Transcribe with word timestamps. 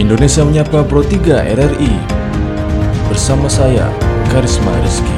Indonesia 0.00 0.40
Menyapa 0.48 0.80
Pro 0.88 1.04
3 1.04 1.52
RRI 1.60 1.92
Bersama 3.12 3.52
saya, 3.52 3.84
Karisma 4.32 4.72
Rizky. 4.80 5.16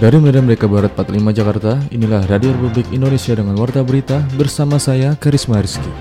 Dari 0.00 0.16
Medan 0.16 0.48
Merdeka 0.48 0.64
Barat 0.64 0.96
45 0.96 1.36
Jakarta, 1.36 1.76
inilah 1.92 2.24
Radio 2.24 2.56
Republik 2.56 2.88
Indonesia 2.88 3.36
dengan 3.36 3.60
Warta 3.60 3.84
Berita 3.84 4.24
bersama 4.40 4.80
saya, 4.80 5.12
Karisma 5.20 5.60
Rizky. 5.60 5.92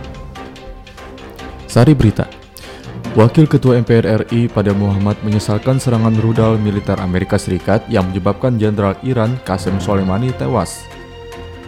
Sari 1.68 1.92
Berita 1.92 2.41
Wakil 3.12 3.43
Ketua 3.43 3.75
MPR 3.75 4.23
RI 4.23 4.48
pada 4.48 4.71
Muhammad 4.71 5.20
menyesalkan 5.27 5.75
serangan 5.84 6.16
rudal 6.23 6.55
militer 6.55 6.96
Amerika 7.04 7.36
Serikat 7.36 7.84
yang 7.91 8.07
menyebabkan 8.07 8.55
Jenderal 8.55 8.95
Iran 9.03 9.36
Qasem 9.44 9.84
Soleimani 9.84 10.31
tewas. 10.40 10.88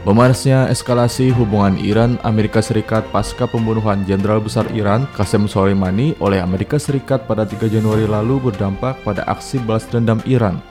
Memanasnya 0.08 0.72
eskalasi 0.72 1.36
hubungan 1.36 1.76
Iran 1.84 2.16
Amerika 2.24 2.64
Serikat 2.64 3.04
pasca 3.12 3.44
pembunuhan 3.44 4.08
Jenderal 4.08 4.40
Besar 4.40 4.72
Iran 4.72 5.04
Qasem 5.20 5.44
Soleimani 5.52 6.16
oleh 6.24 6.40
Amerika 6.40 6.80
Serikat 6.80 7.28
pada 7.28 7.44
3 7.44 7.68
Januari 7.68 8.08
lalu 8.08 8.48
berdampak 8.48 9.04
pada 9.04 9.28
aksi 9.28 9.60
balas 9.68 9.84
dendam 9.92 10.24
Iran. 10.24 10.64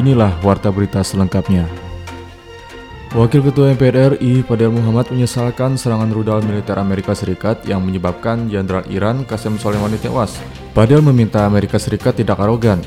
Inilah 0.00 0.32
warta 0.40 0.72
berita 0.72 1.04
selengkapnya. 1.04 1.89
Wakil 3.10 3.42
Ketua 3.42 3.74
MPR 3.74 4.14
RI 4.14 4.46
Fadel 4.46 4.70
Muhammad 4.70 5.10
menyesalkan 5.10 5.74
serangan 5.74 6.14
rudal 6.14 6.46
militer 6.46 6.78
Amerika 6.78 7.10
Serikat 7.10 7.58
yang 7.66 7.82
menyebabkan 7.82 8.46
Jenderal 8.46 8.86
Iran 8.86 9.26
Qasem 9.26 9.58
Soleimani 9.58 9.98
tewas. 9.98 10.38
Fadel 10.70 11.02
meminta 11.02 11.42
Amerika 11.42 11.74
Serikat 11.74 12.14
tidak 12.14 12.38
arogan. 12.38 12.78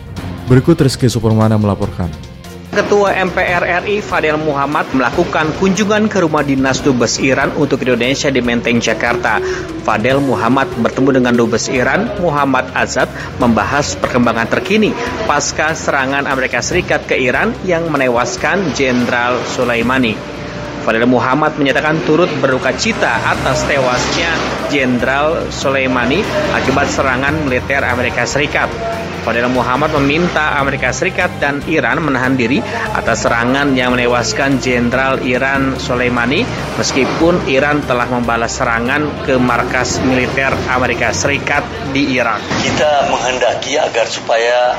Berikut 0.47 0.79
Rizky 0.79 1.11
Supermana 1.11 1.59
melaporkan. 1.59 2.32
Ketua 2.73 3.13
MPR 3.13 3.85
RI 3.85 4.01
Fadel 4.01 4.33
Muhammad 4.41 4.89
melakukan 4.97 5.53
kunjungan 5.61 6.09
ke 6.09 6.25
rumah 6.25 6.41
dinas 6.41 6.81
Dubes 6.81 7.21
Iran 7.21 7.53
untuk 7.53 7.85
Indonesia 7.85 8.33
di 8.33 8.41
Menteng, 8.41 8.81
Jakarta. 8.81 9.37
Fadel 9.85 10.17
Muhammad 10.17 10.73
bertemu 10.81 11.21
dengan 11.21 11.37
Dubes 11.37 11.69
Iran 11.69 12.17
Muhammad 12.17 12.65
Azad 12.73 13.13
membahas 13.37 13.93
perkembangan 14.01 14.49
terkini 14.49 14.89
pasca 15.29 15.77
serangan 15.77 16.25
Amerika 16.25 16.65
Serikat 16.65 17.05
ke 17.05 17.13
Iran 17.13 17.53
yang 17.61 17.85
menewaskan 17.93 18.73
Jenderal 18.73 19.37
Sulaimani. 19.53 20.17
Fadel 20.81 21.05
Muhammad 21.05 21.53
menyatakan 21.61 22.01
turut 22.09 22.27
berduka 22.41 22.73
cita 22.73 23.21
atas 23.21 23.69
tewasnya 23.69 24.33
Jenderal 24.73 25.45
Soleimani 25.53 26.25
akibat 26.57 26.89
serangan 26.89 27.37
militer 27.45 27.85
Amerika 27.85 28.25
Serikat. 28.25 29.02
Fadil 29.23 29.47
Muhammad 29.47 29.95
meminta 30.03 30.59
Amerika 30.59 30.91
Serikat 30.91 31.31
dan 31.39 31.63
Iran 31.71 32.03
menahan 32.03 32.35
diri 32.35 32.59
atas 32.91 33.23
serangan 33.23 33.71
yang 33.71 33.95
menewaskan 33.95 34.59
Jenderal 34.59 35.23
Iran 35.23 35.79
Soleimani 35.79 36.43
meskipun 36.75 37.47
Iran 37.47 37.79
telah 37.87 38.03
membalas 38.11 38.59
serangan 38.59 39.07
ke 39.23 39.39
markas 39.39 40.03
militer 40.03 40.51
Amerika 40.67 41.15
Serikat 41.15 41.63
di 41.95 42.19
Irak. 42.19 42.43
Kita 42.59 43.07
menghendaki 43.07 43.79
agar 43.79 44.11
supaya 44.11 44.75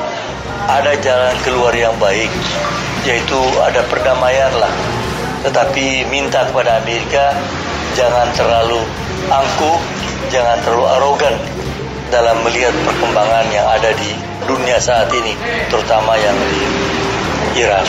ada 0.69 0.93
jalan 1.01 1.35
keluar 1.41 1.73
yang 1.73 1.97
baik, 1.97 2.29
yaitu 3.09 3.41
ada 3.65 3.81
perdamaian 3.89 4.53
lah. 4.61 4.73
Tetapi 5.49 6.09
minta 6.13 6.45
kepada 6.45 6.85
Amerika 6.85 7.33
jangan 7.97 8.29
terlalu 8.37 8.85
angkuh, 9.33 9.81
jangan 10.29 10.61
terlalu 10.61 10.85
arogan 11.01 11.37
dalam 12.15 12.47
melihat 12.47 12.71
perkembangan 12.87 13.51
yang 13.51 13.67
ada 13.67 13.91
di 13.99 14.15
dunia 14.47 14.79
saat 14.79 15.11
ini, 15.11 15.35
terutama 15.67 16.15
yang 16.15 16.39
di 16.47 16.63
Iran. 17.59 17.83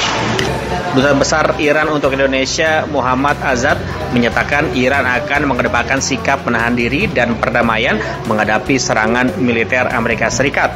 Duta 0.97 1.13
Besar 1.13 1.45
Iran 1.61 1.93
untuk 1.93 2.17
Indonesia 2.17 2.89
Muhammad 2.89 3.37
Azad 3.45 3.77
menyatakan 4.15 4.73
Iran 4.73 5.05
akan 5.05 5.45
mengedepankan 5.45 6.01
sikap 6.01 6.41
menahan 6.41 6.73
diri 6.73 7.05
dan 7.05 7.37
perdamaian 7.37 8.01
menghadapi 8.25 8.81
serangan 8.81 9.37
militer 9.37 9.85
Amerika 9.93 10.31
Serikat. 10.33 10.73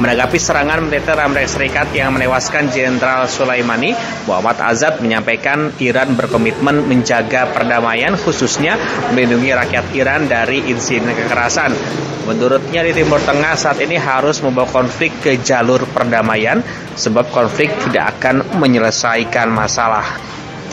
Menanggapi 0.00 0.40
serangan 0.40 0.80
militer 0.88 1.12
Amerika 1.20 1.60
Serikat 1.60 1.92
yang 1.92 2.16
menewaskan 2.16 2.72
Jenderal 2.72 3.28
Sulaimani, 3.28 3.92
Muhammad 4.24 4.56
Azad 4.56 4.96
menyampaikan 5.04 5.76
Iran 5.76 6.16
berkomitmen 6.16 6.88
menjaga 6.88 7.52
perdamaian 7.52 8.16
khususnya 8.16 8.80
melindungi 9.12 9.52
rakyat 9.52 9.92
Iran 9.92 10.24
dari 10.24 10.64
insiden 10.72 11.04
kekerasan. 11.12 11.76
Menurutnya 12.24 12.80
di 12.80 12.96
Timur 12.96 13.20
Tengah 13.20 13.52
saat 13.60 13.76
ini 13.84 14.00
harus 14.00 14.40
membawa 14.40 14.72
konflik 14.72 15.20
ke 15.20 15.36
jalur 15.36 15.84
perdamaian 15.84 16.64
sebab 16.96 17.28
konflik 17.28 17.68
tidak 17.84 18.16
akan 18.16 18.56
menyelesaikan 18.56 19.52
masalah. 19.52 20.16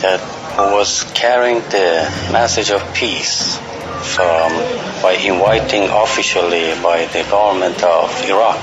That 0.00 0.24
was 0.72 1.04
carrying 1.12 1.60
the 1.68 2.08
message 2.32 2.72
of 2.72 2.80
peace 2.96 3.60
from 4.00 4.56
by 5.04 5.20
inviting 5.20 5.92
officially 5.92 6.72
by 6.80 7.04
the 7.12 7.28
government 7.28 7.76
of 7.84 8.08
Iraq 8.24 8.56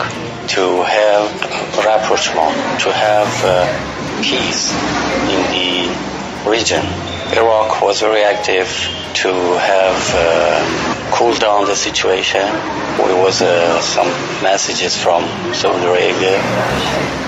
to 0.50 0.84
have 0.84 1.26
rapprochement, 1.86 2.56
to 2.82 2.92
have 2.92 3.30
uh, 3.44 4.22
peace 4.22 4.72
in 5.34 5.42
the 5.56 6.50
region. 6.50 6.86
Iraq 7.36 7.82
was 7.82 8.02
very 8.02 8.24
active 8.24 8.68
to 9.16 9.32
have 9.32 10.00
uh, 10.14 11.12
cooled 11.12 11.40
down 11.40 11.66
the 11.66 11.76
situation. 11.76 12.42
There 12.98 13.22
was 13.22 13.42
uh, 13.42 13.82
some 13.82 14.08
messages 14.44 14.96
from 14.96 15.24
Saudi 15.54 15.86
Arabia 15.86 17.25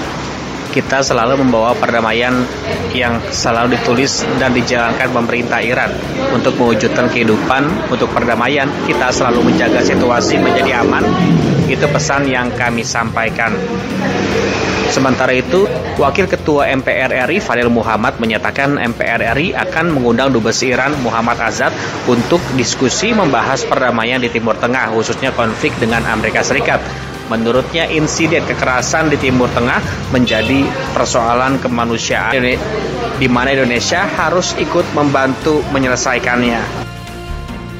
kita 0.78 1.02
selalu 1.02 1.42
membawa 1.42 1.74
perdamaian 1.74 2.46
yang 2.94 3.18
selalu 3.34 3.74
ditulis 3.74 4.22
dan 4.38 4.54
dijalankan 4.54 5.10
pemerintah 5.10 5.58
Iran. 5.58 5.90
Untuk 6.30 6.54
mewujudkan 6.62 7.10
kehidupan 7.10 7.90
untuk 7.90 8.14
perdamaian 8.14 8.70
kita 8.86 9.10
selalu 9.10 9.50
menjaga 9.50 9.82
situasi 9.82 10.38
menjadi 10.38 10.86
aman. 10.86 11.02
Itu 11.66 11.90
pesan 11.90 12.30
yang 12.30 12.54
kami 12.54 12.86
sampaikan. 12.86 13.58
Sementara 14.94 15.34
itu, 15.34 15.68
Wakil 15.98 16.30
Ketua 16.30 16.70
MPR 16.72 17.28
RI 17.28 17.42
Fadil 17.42 17.74
Muhammad 17.74 18.22
menyatakan 18.22 18.78
MPR 18.78 19.34
RI 19.36 19.52
akan 19.52 19.92
mengundang 19.92 20.30
Dubes 20.30 20.62
Iran 20.64 20.94
Muhammad 21.02 21.42
Azad 21.42 21.74
untuk 22.06 22.40
diskusi 22.56 23.12
membahas 23.12 23.66
perdamaian 23.68 24.22
di 24.22 24.30
Timur 24.30 24.56
Tengah, 24.56 24.94
khususnya 24.94 25.34
konflik 25.34 25.74
dengan 25.82 26.06
Amerika 26.08 26.40
Serikat. 26.40 26.80
Menurutnya 27.28 27.88
insiden 27.92 28.44
kekerasan 28.48 29.12
di 29.12 29.20
Timur 29.20 29.52
Tengah 29.52 29.84
menjadi 30.16 30.64
persoalan 30.96 31.60
kemanusiaan 31.60 32.56
di 33.18 33.28
mana 33.28 33.52
Indonesia 33.52 34.08
harus 34.08 34.56
ikut 34.56 34.86
membantu 34.96 35.60
menyelesaikannya. 35.76 36.88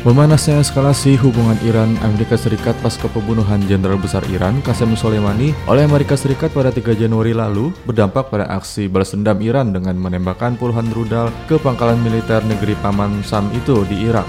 Memanasnya 0.08 0.64
eskalasi 0.64 1.20
hubungan 1.20 1.60
Iran 1.68 2.00
Amerika 2.00 2.40
Serikat 2.40 2.80
pasca 2.80 3.12
pembunuhan 3.12 3.60
Jenderal 3.68 4.00
Besar 4.00 4.24
Iran 4.32 4.64
Qasem 4.64 4.96
Soleimani 4.96 5.52
oleh 5.68 5.84
Amerika 5.84 6.16
Serikat 6.16 6.56
pada 6.56 6.72
3 6.72 6.96
Januari 6.96 7.36
lalu 7.36 7.76
berdampak 7.84 8.32
pada 8.32 8.48
aksi 8.56 8.88
balas 8.88 9.12
dendam 9.12 9.36
Iran 9.44 9.76
dengan 9.76 10.00
menembakkan 10.00 10.56
puluhan 10.56 10.88
rudal 10.96 11.28
ke 11.52 11.60
pangkalan 11.60 12.00
militer 12.00 12.40
negeri 12.48 12.80
Paman 12.80 13.20
Sam 13.20 13.52
itu 13.52 13.84
di 13.84 14.08
Irak. 14.08 14.24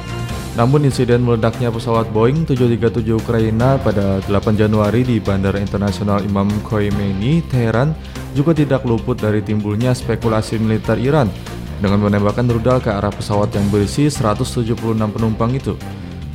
Namun 0.58 0.90
insiden 0.90 1.22
meledaknya 1.22 1.70
pesawat 1.70 2.10
Boeing 2.10 2.42
737 2.42 3.14
Ukraina 3.14 3.78
pada 3.78 4.18
8 4.26 4.58
Januari 4.58 5.06
di 5.06 5.22
Bandara 5.22 5.62
Internasional 5.62 6.18
Imam 6.26 6.50
Khomeini, 6.66 7.46
Teheran 7.46 7.94
juga 8.34 8.50
tidak 8.58 8.82
luput 8.82 9.14
dari 9.14 9.38
timbulnya 9.38 9.94
spekulasi 9.94 10.58
militer 10.58 10.98
Iran 10.98 11.30
dengan 11.78 12.02
menembakkan 12.02 12.50
rudal 12.50 12.82
ke 12.82 12.90
arah 12.90 13.14
pesawat 13.14 13.54
yang 13.54 13.70
berisi 13.70 14.10
176 14.10 14.74
penumpang 15.14 15.54
itu. 15.54 15.78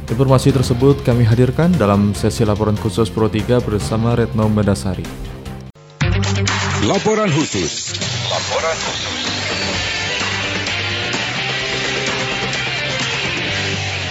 Informasi 0.07 0.55
tersebut 0.55 1.03
kami 1.03 1.27
hadirkan 1.27 1.75
dalam 1.75 2.15
sesi 2.15 2.47
laporan 2.47 2.79
khusus 2.79 3.11
Pro 3.11 3.27
3 3.27 3.59
bersama 3.59 4.15
Retno 4.15 4.47
Medasari. 4.47 5.03
Laporan 6.87 7.27
khusus. 7.27 7.99
Laporan 8.31 8.77
khusus. 8.87 9.02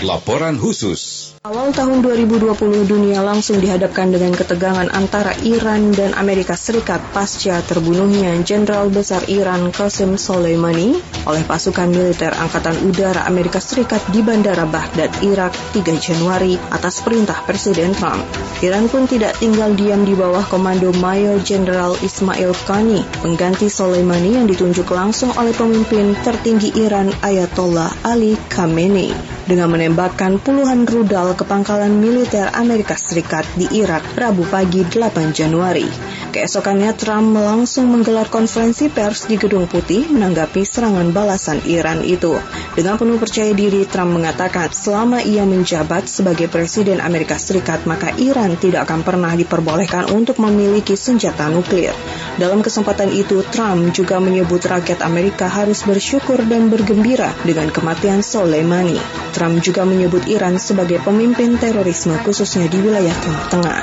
Laporan 0.03 0.59
khusus. 0.59 1.31
Awal 1.43 1.75
tahun 1.75 2.07
2020 2.07 2.87
dunia 2.87 3.19
langsung 3.19 3.59
dihadapkan 3.59 4.15
dengan 4.15 4.31
ketegangan 4.31 4.91
antara 4.95 5.35
Iran 5.43 5.91
dan 5.91 6.15
Amerika 6.15 6.55
Serikat 6.55 7.03
pasca 7.11 7.59
terbunuhnya 7.67 8.39
Jenderal 8.47 8.91
Besar 8.95 9.27
Iran 9.27 9.75
Qasem 9.75 10.15
Soleimani 10.15 10.99
oleh 11.27 11.43
pasukan 11.43 11.91
militer 11.91 12.31
Angkatan 12.31 12.79
Udara 12.87 13.27
Amerika 13.27 13.59
Serikat 13.59 14.03
di 14.15 14.23
Bandara 14.23 14.67
Baghdad, 14.67 15.11
Irak 15.23 15.55
3 15.75 15.83
Januari 15.99 16.59
atas 16.71 17.03
perintah 17.03 17.39
Presiden 17.43 17.91
Trump. 17.95 18.23
Iran 18.63 18.87
pun 18.87 19.11
tidak 19.11 19.35
tinggal 19.43 19.75
diam 19.75 20.07
di 20.07 20.15
bawah 20.15 20.47
komando 20.47 20.95
Mayor 20.99 21.43
Jenderal 21.43 21.99
Ismail 21.99 22.55
Qani, 22.67 23.03
pengganti 23.23 23.67
Soleimani 23.67 24.39
yang 24.39 24.47
ditunjuk 24.47 24.87
langsung 24.95 25.35
oleh 25.35 25.55
pemimpin 25.55 26.15
tertinggi 26.23 26.71
Iran 26.79 27.11
Ayatollah 27.23 27.91
Ali 28.07 28.39
Khamenei. 28.47 29.42
Dengan 29.47 29.71
menembakkan 29.71 30.39
puluhan 30.39 30.87
rudal 30.87 31.35
ke 31.35 31.43
pangkalan 31.43 31.99
militer 31.99 32.47
Amerika 32.55 32.95
Serikat 32.95 33.43
di 33.59 33.67
Irak 33.75 34.15
Rabu 34.15 34.47
pagi 34.47 34.87
8 34.87 35.35
Januari. 35.35 35.87
Keesokannya 36.33 36.97
Trump 36.97 37.37
langsung 37.37 37.93
menggelar 37.93 38.33
konferensi 38.33 38.89
pers 38.89 39.29
di 39.29 39.37
Gedung 39.37 39.69
Putih 39.69 40.09
menanggapi 40.09 40.65
serangan 40.65 41.13
balasan 41.13 41.61
Iran 41.69 42.01
itu. 42.01 42.41
Dengan 42.73 42.97
penuh 42.97 43.21
percaya 43.21 43.53
diri, 43.53 43.85
Trump 43.85 44.17
mengatakan 44.17 44.73
selama 44.73 45.21
ia 45.21 45.45
menjabat 45.45 46.09
sebagai 46.09 46.49
Presiden 46.49 47.05
Amerika 47.05 47.37
Serikat, 47.37 47.85
maka 47.85 48.17
Iran 48.17 48.57
tidak 48.57 48.89
akan 48.89 49.05
pernah 49.05 49.37
diperbolehkan 49.37 50.09
untuk 50.09 50.41
memiliki 50.41 50.97
senjata 50.97 51.53
nuklir. 51.53 51.93
Dalam 52.41 52.65
kesempatan 52.65 53.13
itu, 53.13 53.45
Trump 53.53 53.93
juga 53.93 54.17
menyebut 54.17 54.65
rakyat 54.65 55.05
Amerika 55.05 55.53
harus 55.53 55.85
bersyukur 55.85 56.41
dan 56.49 56.73
bergembira 56.73 57.29
dengan 57.45 57.69
kematian 57.69 58.25
Soleimani. 58.25 58.97
Trump 59.43 59.59
juga 59.59 59.83
menyebut 59.83 60.23
Iran 60.31 60.55
sebagai 60.55 61.03
pemimpin 61.03 61.59
terorisme 61.59 62.15
khususnya 62.23 62.71
di 62.71 62.79
wilayah 62.79 63.11
Timur 63.11 63.43
Tengah. 63.51 63.81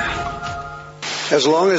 Selama 1.28 1.76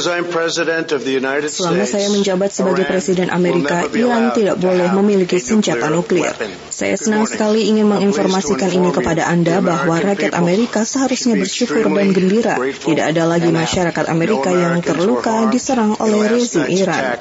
saya 1.82 2.06
menjabat 2.14 2.54
sebagai 2.54 2.86
Presiden 2.86 3.34
Amerika, 3.34 3.82
Iran 3.90 4.38
tidak 4.38 4.62
boleh 4.62 4.86
memiliki 4.94 5.42
senjata 5.42 5.90
nuklir. 5.90 6.30
Saya 6.70 6.94
senang 6.94 7.26
sekali 7.26 7.74
ingin 7.74 7.90
menginformasikan 7.90 8.70
ini 8.70 8.94
kepada 8.94 9.26
Anda 9.26 9.58
bahwa 9.58 9.98
rakyat 9.98 10.38
Amerika 10.38 10.86
seharusnya 10.86 11.34
bersyukur 11.34 11.82
dan 11.82 12.14
gembira. 12.14 12.54
Tidak 12.62 13.02
ada 13.02 13.26
lagi 13.26 13.50
masyarakat 13.50 14.06
Amerika 14.06 14.54
yang 14.54 14.78
terluka 14.78 15.50
diserang 15.50 15.98
oleh 15.98 16.30
rezim 16.30 16.70
Iran. 16.70 17.18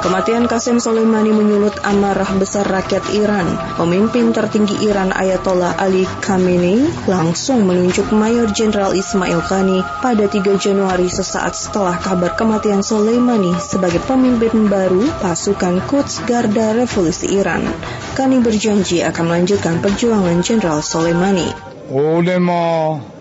Kematian 0.00 0.48
Qasem 0.48 0.80
Soleimani 0.80 1.28
menyulut 1.28 1.76
amarah 1.84 2.32
besar 2.40 2.64
rakyat 2.64 3.12
Iran. 3.12 3.44
Pemimpin 3.76 4.32
tertinggi 4.32 4.80
Iran 4.88 5.12
Ayatollah 5.12 5.76
Ali 5.76 6.08
Khamenei 6.24 6.88
langsung 7.04 7.68
menunjuk 7.68 8.08
Mayor 8.08 8.48
Jenderal 8.48 8.96
Ismail 8.96 9.44
Khani 9.44 9.84
pada 10.00 10.24
3 10.24 10.56
Januari 10.56 11.04
sesaat 11.04 11.52
setelah 11.52 12.00
kabar 12.00 12.32
kematian 12.32 12.80
Soleimani 12.80 13.52
sebagai 13.60 14.00
pemimpin 14.08 14.72
baru 14.72 15.04
pasukan 15.20 15.84
Quds 15.84 16.24
Garda 16.24 16.72
Revolusi 16.72 17.36
Iran. 17.36 17.68
Khani 18.16 18.40
berjanji 18.40 19.04
akan 19.04 19.24
melanjutkan 19.28 19.84
perjuangan 19.84 20.40
Jenderal 20.40 20.80
Soleimani. 20.80 21.52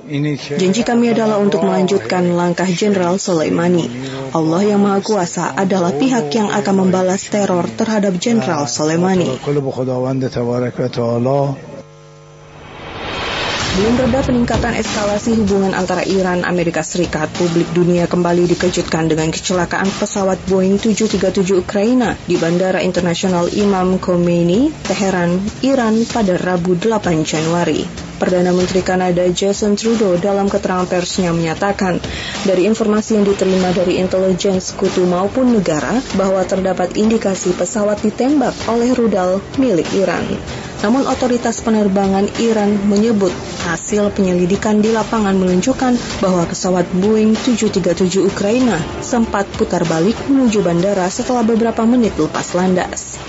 Janji 0.09 0.81
kami 0.81 1.13
adalah 1.13 1.37
untuk 1.37 1.61
melanjutkan 1.61 2.33
langkah 2.33 2.65
Jenderal 2.65 3.21
Soleimani. 3.21 3.85
Allah 4.33 4.61
yang 4.65 4.81
Maha 4.81 5.05
Kuasa 5.05 5.53
adalah 5.53 5.93
pihak 5.93 6.33
yang 6.33 6.49
akan 6.49 6.75
membalas 6.81 7.29
teror 7.29 7.69
terhadap 7.77 8.17
Jenderal 8.17 8.65
Soleimani. 8.65 9.37
Belum 13.69 13.95
reda 14.01 14.19
peningkatan 14.25 14.73
eskalasi 14.81 15.37
hubungan 15.39 15.77
antara 15.77 16.01
Iran 16.01 16.41
Amerika 16.41 16.81
Serikat, 16.81 17.29
publik 17.37 17.69
dunia 17.71 18.09
kembali 18.09 18.49
dikejutkan 18.49 19.13
dengan 19.13 19.29
kecelakaan 19.29 19.87
pesawat 19.93 20.41
Boeing 20.49 20.81
737 20.81 21.53
Ukraina 21.53 22.17
di 22.25 22.35
Bandara 22.41 22.81
Internasional 22.81 23.45
Imam 23.53 24.01
Khomeini, 24.01 24.73
Teheran, 24.83 25.37
Iran 25.61 26.01
pada 26.09 26.33
Rabu 26.35 26.75
8 26.81 27.21
Januari. 27.21 28.08
Perdana 28.19 28.51
Menteri 28.51 28.83
Kanada 28.83 29.23
Jason 29.31 29.79
Trudeau 29.79 30.19
dalam 30.19 30.51
keterangan 30.51 30.83
persnya 30.83 31.31
menyatakan 31.31 32.03
dari 32.43 32.67
informasi 32.67 33.15
yang 33.15 33.23
diterima 33.23 33.71
dari 33.71 33.95
intelijen 34.03 34.59
sekutu 34.59 35.07
maupun 35.07 35.55
negara 35.55 36.03
bahwa 36.19 36.43
terdapat 36.43 36.99
indikasi 36.99 37.55
pesawat 37.55 38.03
ditembak 38.03 38.51
oleh 38.67 38.91
rudal 38.91 39.39
milik 39.55 39.87
Iran. 39.95 40.27
Namun 40.79 41.07
otoritas 41.07 41.59
penerbangan 41.59 42.27
Iran 42.39 42.75
menyebut 42.87 43.31
hasil 43.67 44.15
penyelidikan 44.15 44.79
di 44.79 44.95
lapangan 44.95 45.35
menunjukkan 45.35 46.23
bahwa 46.23 46.47
pesawat 46.47 46.87
Boeing 46.99 47.35
737 47.35 48.23
Ukraina 48.23 48.79
sempat 49.03 49.47
putar 49.59 49.83
balik 49.87 50.15
menuju 50.31 50.63
bandara 50.63 51.07
setelah 51.11 51.43
beberapa 51.43 51.83
menit 51.83 52.15
lepas 52.15 52.55
landas. 52.55 53.19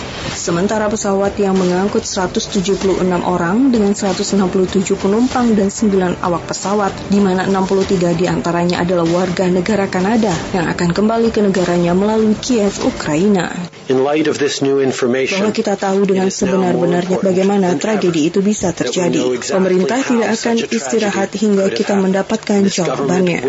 Sementara 0.41 0.89
pesawat 0.89 1.37
yang 1.37 1.53
mengangkut 1.53 2.01
176 2.01 2.97
orang 3.29 3.69
dengan 3.69 3.93
167 3.93 4.97
penumpang 4.97 5.53
dan 5.53 5.69
9 5.69 6.17
awak 6.17 6.49
pesawat, 6.49 6.97
di 7.13 7.21
mana 7.21 7.45
63 7.45 8.17
di 8.17 8.25
antaranya 8.25 8.81
adalah 8.81 9.05
warga 9.05 9.53
negara 9.53 9.85
Kanada 9.85 10.33
yang 10.57 10.65
akan 10.73 10.97
kembali 10.97 11.29
ke 11.29 11.45
negaranya 11.45 11.93
melalui 11.93 12.33
Kiev, 12.41 12.73
Ukraina. 12.81 13.53
Bahwa 13.85 15.53
kita 15.53 15.77
tahu 15.77 16.09
dengan 16.09 16.33
sebenar-benarnya 16.33 17.21
bagaimana 17.21 17.77
tragedi 17.77 18.33
itu 18.33 18.41
bisa 18.41 18.73
terjadi, 18.73 19.21
pemerintah 19.45 20.01
tidak 20.01 20.41
akan 20.41 20.57
istirahat 20.73 21.37
hingga 21.37 21.69
kita 21.69 22.01
mendapatkan 22.01 22.65
jawabannya. 22.65 23.45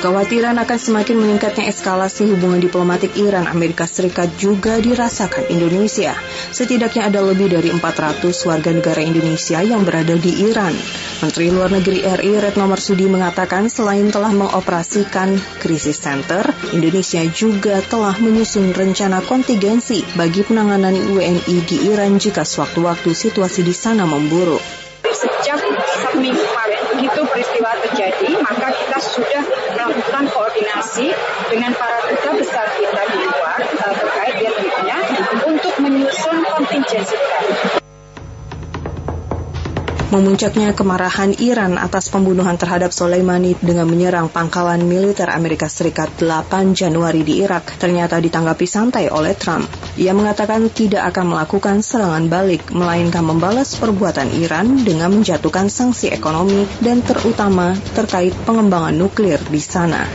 Kekhawatiran 0.00 0.56
akan 0.56 0.78
semakin 0.80 1.12
meningkatnya 1.20 1.68
eskalasi 1.68 2.24
hubungan 2.24 2.56
diplomatik 2.56 3.20
Iran 3.20 3.44
Amerika 3.44 3.84
Serikat 3.84 4.32
juga 4.40 4.80
dirasakan 4.80 5.52
Indonesia. 5.52 6.16
Setidaknya 6.56 7.12
ada 7.12 7.20
lebih 7.20 7.52
dari 7.52 7.68
400 7.68 8.32
warga 8.48 8.72
negara 8.72 9.04
Indonesia 9.04 9.60
yang 9.60 9.84
berada 9.84 10.16
di 10.16 10.40
Iran. 10.40 10.72
Menteri 11.20 11.52
Luar 11.52 11.68
Negeri 11.68 12.00
RI 12.00 12.32
Retno 12.32 12.64
Marsudi 12.64 13.12
mengatakan 13.12 13.68
selain 13.68 14.08
telah 14.08 14.32
mengoperasikan 14.32 15.36
krisis 15.60 16.00
center, 16.00 16.48
Indonesia 16.72 17.20
juga 17.28 17.84
telah 17.84 18.16
menyusun 18.16 18.72
rencana 18.72 19.20
kontingensi 19.20 20.00
bagi 20.16 20.48
penanganan 20.48 20.96
WNI 21.12 21.56
di 21.68 21.92
Iran 21.92 22.16
jika 22.16 22.40
sewaktu-waktu 22.40 23.12
situasi 23.12 23.60
di 23.68 23.76
sana 23.76 24.08
memburuk. 24.08 24.64
Sejak 25.12 25.60
minggu 26.16 26.40
kemarin 26.40 26.80
begitu 26.96 27.20
peristiwa 27.28 27.70
terjadi, 27.84 28.30
maka 28.40 28.72
kita 28.72 28.98
sudah 29.00 29.49
dengan 31.46 31.70
para 31.78 32.02
duta 32.02 32.34
besar 32.34 32.66
kita 32.74 33.02
di 33.14 33.22
luar 33.22 33.62
uh, 33.62 33.94
terkait 33.94 34.34
tentunya 34.42 34.98
untuk 35.46 35.74
menyusun 35.78 36.36
kontingensi. 36.42 37.14
Memuncaknya 40.10 40.74
kemarahan 40.74 41.38
Iran 41.38 41.78
atas 41.78 42.10
pembunuhan 42.10 42.58
terhadap 42.58 42.90
Soleimani 42.90 43.54
dengan 43.62 43.86
menyerang 43.86 44.26
pangkalan 44.26 44.82
militer 44.82 45.30
Amerika 45.30 45.70
Serikat 45.70 46.10
8 46.18 46.74
Januari 46.74 47.22
di 47.22 47.38
Irak 47.38 47.78
ternyata 47.78 48.18
ditanggapi 48.18 48.66
santai 48.66 49.06
oleh 49.06 49.38
Trump. 49.38 49.70
Ia 49.94 50.10
mengatakan 50.10 50.66
tidak 50.74 51.14
akan 51.14 51.38
melakukan 51.38 51.86
serangan 51.86 52.26
balik, 52.26 52.74
melainkan 52.74 53.22
membalas 53.22 53.78
perbuatan 53.78 54.34
Iran 54.34 54.82
dengan 54.82 55.14
menjatuhkan 55.14 55.70
sanksi 55.70 56.10
ekonomi 56.10 56.66
dan 56.82 57.06
terutama 57.06 57.78
terkait 57.94 58.34
pengembangan 58.42 58.98
nuklir 58.98 59.38
di 59.46 59.62
sana. 59.62 60.10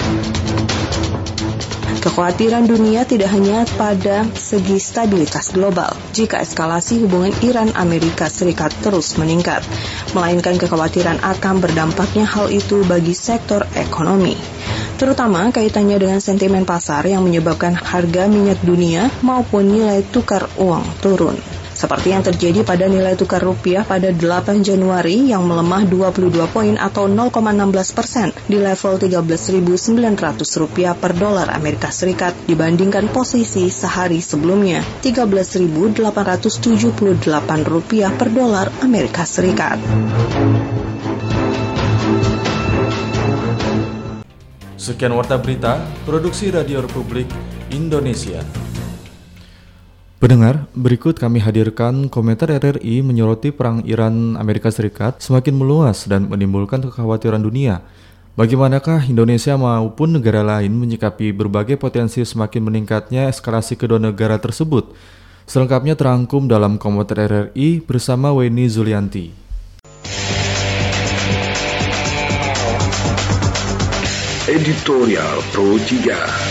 Kekhawatiran 2.06 2.70
dunia 2.70 3.02
tidak 3.02 3.34
hanya 3.34 3.66
pada 3.82 4.30
segi 4.38 4.78
stabilitas 4.78 5.50
global 5.50 5.90
jika 6.14 6.38
eskalasi 6.38 7.02
hubungan 7.02 7.34
Iran-Amerika 7.42 8.30
Serikat 8.30 8.70
terus 8.86 9.18
meningkat, 9.18 9.66
melainkan 10.14 10.62
kekhawatiran 10.62 11.18
akan 11.26 11.66
berdampaknya 11.66 12.30
hal 12.30 12.54
itu 12.54 12.86
bagi 12.86 13.18
sektor 13.18 13.66
ekonomi. 13.74 14.38
Terutama 15.02 15.50
kaitannya 15.50 15.98
dengan 15.98 16.22
sentimen 16.22 16.62
pasar 16.62 17.10
yang 17.10 17.26
menyebabkan 17.26 17.74
harga 17.74 18.30
minyak 18.30 18.62
dunia 18.62 19.10
maupun 19.26 19.66
nilai 19.66 20.06
tukar 20.06 20.46
uang 20.62 20.86
turun 21.02 21.55
seperti 21.86 22.18
yang 22.18 22.26
terjadi 22.26 22.66
pada 22.66 22.90
nilai 22.90 23.14
tukar 23.14 23.46
rupiah 23.46 23.86
pada 23.86 24.10
8 24.10 24.66
Januari 24.66 25.30
yang 25.30 25.46
melemah 25.46 25.86
22 25.86 26.34
poin 26.50 26.74
atau 26.82 27.06
0,16 27.06 27.94
persen 27.94 28.34
di 28.50 28.58
level 28.58 28.98
13.900 28.98 29.94
rupiah 30.58 30.98
per 30.98 31.14
dolar 31.14 31.54
Amerika 31.54 31.94
Serikat 31.94 32.34
dibandingkan 32.50 33.14
posisi 33.14 33.70
sehari 33.70 34.18
sebelumnya 34.18 34.82
13.878 35.06 36.02
rupiah 37.70 38.10
per 38.10 38.34
dolar 38.34 38.74
Amerika 38.82 39.22
Serikat. 39.30 39.78
Sekian 44.74 45.14
warta 45.14 45.38
berita, 45.38 45.86
produksi 46.02 46.50
Radio 46.50 46.82
Republik 46.82 47.30
Indonesia. 47.70 48.65
Pendengar, 50.16 50.64
berikut 50.72 51.20
kami 51.20 51.44
hadirkan 51.44 52.08
komentar 52.08 52.48
RRI 52.48 53.04
menyoroti 53.04 53.52
perang 53.52 53.84
Iran 53.84 54.40
Amerika 54.40 54.72
Serikat 54.72 55.20
semakin 55.20 55.52
meluas 55.52 56.08
dan 56.08 56.32
menimbulkan 56.32 56.80
kekhawatiran 56.88 57.44
dunia. 57.44 57.84
Bagaimanakah 58.40 59.12
Indonesia 59.12 59.60
maupun 59.60 60.16
negara 60.16 60.40
lain 60.40 60.72
menyikapi 60.72 61.36
berbagai 61.36 61.76
potensi 61.76 62.24
semakin 62.24 62.64
meningkatnya 62.64 63.28
eskalasi 63.28 63.76
kedua 63.76 64.00
negara 64.00 64.40
tersebut? 64.40 64.96
Selengkapnya 65.52 66.00
terangkum 66.00 66.48
dalam 66.48 66.80
komentar 66.80 67.20
RRI 67.20 67.84
bersama 67.84 68.32
Weni 68.32 68.72
Zulianti. 68.72 69.36
Editorial 74.48 75.44
Pro 75.52 75.76
3 75.76 76.45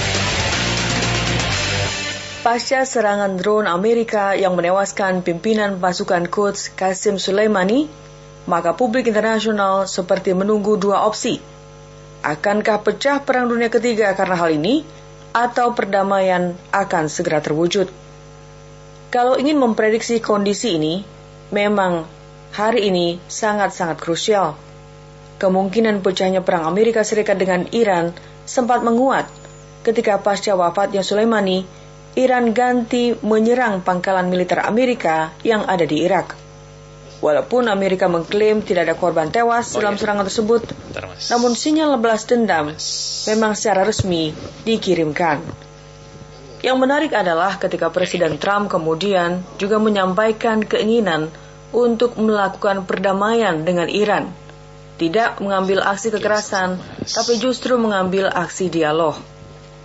Pasca 2.44 2.84
serangan 2.84 3.40
drone 3.40 3.64
Amerika 3.64 4.36
yang 4.36 4.52
menewaskan 4.52 5.24
pimpinan 5.24 5.80
pasukan 5.80 6.28
Quds 6.28 6.76
Qasim 6.76 7.16
Soleimani, 7.16 7.88
maka 8.44 8.76
publik 8.76 9.08
internasional 9.08 9.88
seperti 9.88 10.36
menunggu 10.36 10.76
dua 10.76 11.08
opsi. 11.08 11.40
Akankah 12.20 12.84
pecah 12.84 13.24
perang 13.24 13.48
dunia 13.48 13.72
ketiga 13.72 14.12
karena 14.12 14.36
hal 14.36 14.60
ini, 14.60 14.84
atau 15.32 15.72
perdamaian 15.72 16.52
akan 16.68 17.08
segera 17.08 17.40
terwujud? 17.40 17.88
Kalau 19.08 19.40
ingin 19.40 19.56
memprediksi 19.56 20.20
kondisi 20.20 20.76
ini, 20.76 21.00
memang 21.48 22.04
hari 22.52 22.92
ini 22.92 23.24
sangat-sangat 23.24 23.96
krusial. 24.04 24.52
Kemungkinan 25.40 26.04
pecahnya 26.04 26.44
perang 26.44 26.68
Amerika 26.68 27.08
Serikat 27.08 27.40
dengan 27.40 27.64
Iran 27.72 28.12
sempat 28.44 28.84
menguat 28.84 29.32
ketika 29.80 30.20
pasca 30.20 30.52
wafatnya 30.52 31.00
Soleimani, 31.00 31.83
Iran 32.14 32.54
ganti 32.54 33.10
menyerang 33.26 33.82
pangkalan 33.82 34.30
militer 34.30 34.62
Amerika 34.62 35.34
yang 35.42 35.66
ada 35.66 35.82
di 35.82 36.06
Irak. 36.06 36.38
Walaupun 37.18 37.66
Amerika 37.66 38.06
mengklaim 38.06 38.62
tidak 38.62 38.86
ada 38.86 38.94
korban 38.94 39.34
tewas 39.34 39.74
oh, 39.74 39.82
dalam 39.82 39.98
iya. 39.98 40.00
serangan 40.06 40.26
tersebut, 40.28 40.62
namun 41.34 41.58
sinyal 41.58 41.98
lebelas 41.98 42.22
dendam 42.28 42.70
memang 43.26 43.58
secara 43.58 43.82
resmi 43.82 44.30
dikirimkan. 44.62 45.42
Yang 46.62 46.78
menarik 46.78 47.12
adalah 47.12 47.58
ketika 47.58 47.90
Presiden 47.90 48.38
Trump 48.38 48.70
kemudian 48.70 49.42
juga 49.58 49.82
menyampaikan 49.82 50.62
keinginan 50.62 51.34
untuk 51.74 52.14
melakukan 52.14 52.86
perdamaian 52.86 53.66
dengan 53.66 53.90
Iran. 53.90 54.30
Tidak 54.94 55.42
mengambil 55.42 55.82
aksi 55.82 56.14
kekerasan, 56.14 56.78
tapi 57.02 57.42
justru 57.42 57.74
mengambil 57.74 58.30
aksi 58.30 58.70
dialog. 58.70 59.33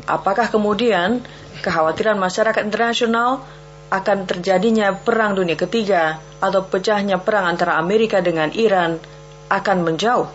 Apakah 0.06 0.48
kemudian 0.48 1.24
kekhawatiran 1.60 2.16
masyarakat 2.16 2.64
internasional 2.64 3.44
akan 3.90 4.30
terjadinya 4.30 4.94
perang 4.94 5.36
dunia 5.36 5.58
ketiga 5.58 6.22
atau 6.40 6.64
pecahnya 6.64 7.18
perang 7.20 7.50
antara 7.50 7.76
Amerika 7.82 8.22
dengan 8.22 8.54
Iran 8.54 9.02
akan 9.50 9.78
menjauh? 9.84 10.30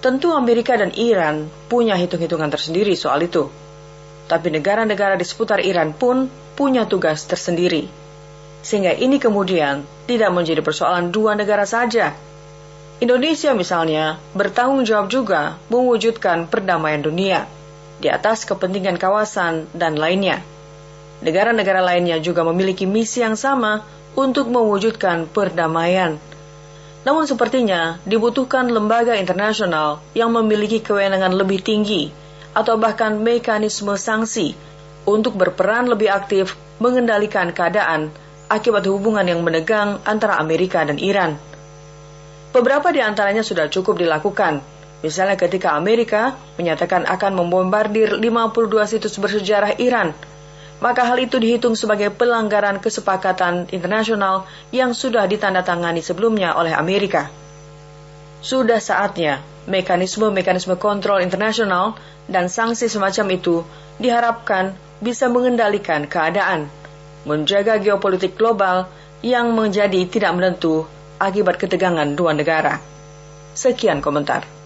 Tentu 0.00 0.32
Amerika 0.32 0.76
dan 0.76 0.92
Iran 0.96 1.48
punya 1.68 1.96
hitung-hitungan 1.96 2.48
tersendiri 2.48 2.96
soal 2.96 3.24
itu. 3.24 3.48
Tapi 4.30 4.48
negara-negara 4.52 5.18
di 5.18 5.26
seputar 5.26 5.60
Iran 5.60 5.92
pun 5.92 6.30
punya 6.54 6.86
tugas 6.86 7.26
tersendiri 7.26 8.00
sehingga 8.60 8.92
ini 8.92 9.16
kemudian 9.16 9.84
tidak 10.04 10.30
menjadi 10.32 10.60
persoalan 10.60 11.08
dua 11.08 11.32
negara 11.32 11.64
saja. 11.64 12.12
Indonesia 13.00 13.56
misalnya 13.56 14.20
bertanggung 14.36 14.84
jawab 14.84 15.08
juga 15.08 15.56
mewujudkan 15.72 16.44
perdamaian 16.52 17.00
dunia 17.00 17.48
di 18.00 18.08
atas 18.08 18.48
kepentingan 18.48 18.96
kawasan 18.96 19.68
dan 19.76 20.00
lainnya. 20.00 20.40
Negara-negara 21.20 21.84
lainnya 21.84 22.16
juga 22.18 22.40
memiliki 22.48 22.88
misi 22.88 23.20
yang 23.20 23.36
sama 23.36 23.84
untuk 24.16 24.48
mewujudkan 24.48 25.28
perdamaian. 25.28 26.16
Namun 27.04 27.24
sepertinya 27.24 28.00
dibutuhkan 28.04 28.68
lembaga 28.68 29.16
internasional 29.16 30.00
yang 30.16 30.32
memiliki 30.32 30.80
kewenangan 30.80 31.32
lebih 31.32 31.60
tinggi 31.60 32.12
atau 32.56 32.76
bahkan 32.76 33.20
mekanisme 33.20 33.94
sanksi 33.96 34.56
untuk 35.08 35.36
berperan 35.36 35.88
lebih 35.88 36.12
aktif 36.12 36.56
mengendalikan 36.80 37.52
keadaan 37.52 38.12
akibat 38.50 38.84
hubungan 38.88 39.24
yang 39.24 39.40
menegang 39.40 40.02
antara 40.04 40.36
Amerika 40.36 40.82
dan 40.84 40.98
Iran. 41.00 41.38
Beberapa 42.50 42.90
di 42.90 42.98
antaranya 42.98 43.46
sudah 43.46 43.70
cukup 43.70 43.94
dilakukan, 43.96 44.58
misalnya 45.00 45.36
ketika 45.36 45.76
Amerika 45.76 46.36
menyatakan 46.56 47.08
akan 47.08 47.32
membombardir 47.36 48.16
52 48.20 48.90
situs 48.90 49.16
bersejarah 49.16 49.76
Iran, 49.80 50.12
maka 50.80 51.04
hal 51.04 51.20
itu 51.20 51.36
dihitung 51.36 51.76
sebagai 51.76 52.08
pelanggaran 52.12 52.80
kesepakatan 52.80 53.68
internasional 53.72 54.48
yang 54.72 54.96
sudah 54.96 55.28
ditandatangani 55.28 56.00
sebelumnya 56.00 56.56
oleh 56.56 56.72
Amerika. 56.72 57.28
Sudah 58.40 58.80
saatnya 58.80 59.44
mekanisme-mekanisme 59.68 60.80
kontrol 60.80 61.20
internasional 61.20 62.00
dan 62.24 62.48
sanksi 62.48 62.88
semacam 62.88 63.36
itu 63.36 63.60
diharapkan 64.00 64.72
bisa 65.04 65.28
mengendalikan 65.28 66.08
keadaan 66.08 66.72
menjaga 67.28 67.76
geopolitik 67.76 68.32
global 68.36 68.88
yang 69.20 69.52
menjadi 69.52 70.08
tidak 70.08 70.32
menentu 70.32 70.88
akibat 71.20 71.60
ketegangan 71.60 72.16
dua 72.16 72.32
negara. 72.32 72.80
Sekian 73.52 74.00
komentar. 74.00 74.59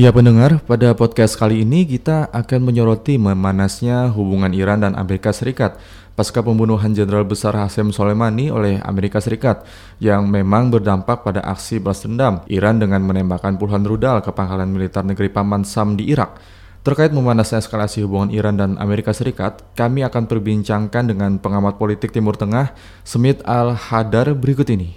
Ya 0.00 0.08
pendengar, 0.14 0.64
pada 0.64 0.96
podcast 0.96 1.36
kali 1.36 1.60
ini 1.60 1.84
kita 1.84 2.30
akan 2.32 2.72
menyoroti 2.72 3.20
memanasnya 3.20 4.08
hubungan 4.14 4.48
Iran 4.56 4.80
dan 4.80 4.96
Amerika 4.96 5.28
Serikat 5.28 5.76
pasca 6.16 6.40
pembunuhan 6.40 6.94
Jenderal 6.94 7.28
Besar 7.28 7.58
Hasem 7.58 7.92
Soleimani 7.92 8.48
oleh 8.48 8.80
Amerika 8.80 9.20
Serikat 9.20 9.66
yang 10.00 10.24
memang 10.30 10.72
berdampak 10.72 11.20
pada 11.20 11.42
aksi 11.44 11.80
balas 11.82 12.06
dendam 12.06 12.40
Iran 12.48 12.80
dengan 12.80 13.04
menembakkan 13.04 13.58
puluhan 13.60 13.84
rudal 13.84 14.24
ke 14.24 14.32
pangkalan 14.32 14.72
militer 14.72 15.04
negeri 15.04 15.26
Paman 15.26 15.68
Sam 15.68 15.98
di 15.98 16.08
Irak. 16.08 16.59
Terkait 16.80 17.12
memanasnya 17.12 17.60
eskalasi 17.60 18.00
hubungan 18.08 18.32
Iran 18.32 18.56
dan 18.56 18.80
Amerika 18.80 19.12
Serikat, 19.12 19.60
kami 19.76 20.00
akan 20.00 20.24
perbincangkan 20.24 21.12
dengan 21.12 21.36
pengamat 21.36 21.76
politik 21.76 22.08
Timur 22.08 22.40
Tengah, 22.40 22.72
Smith 23.04 23.44
Al-Hadar 23.44 24.32
berikut 24.32 24.64
ini. 24.72 24.96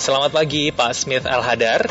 Selamat 0.00 0.32
pagi 0.32 0.72
Pak 0.72 0.96
Smith 0.96 1.28
Al-Hadar. 1.28 1.84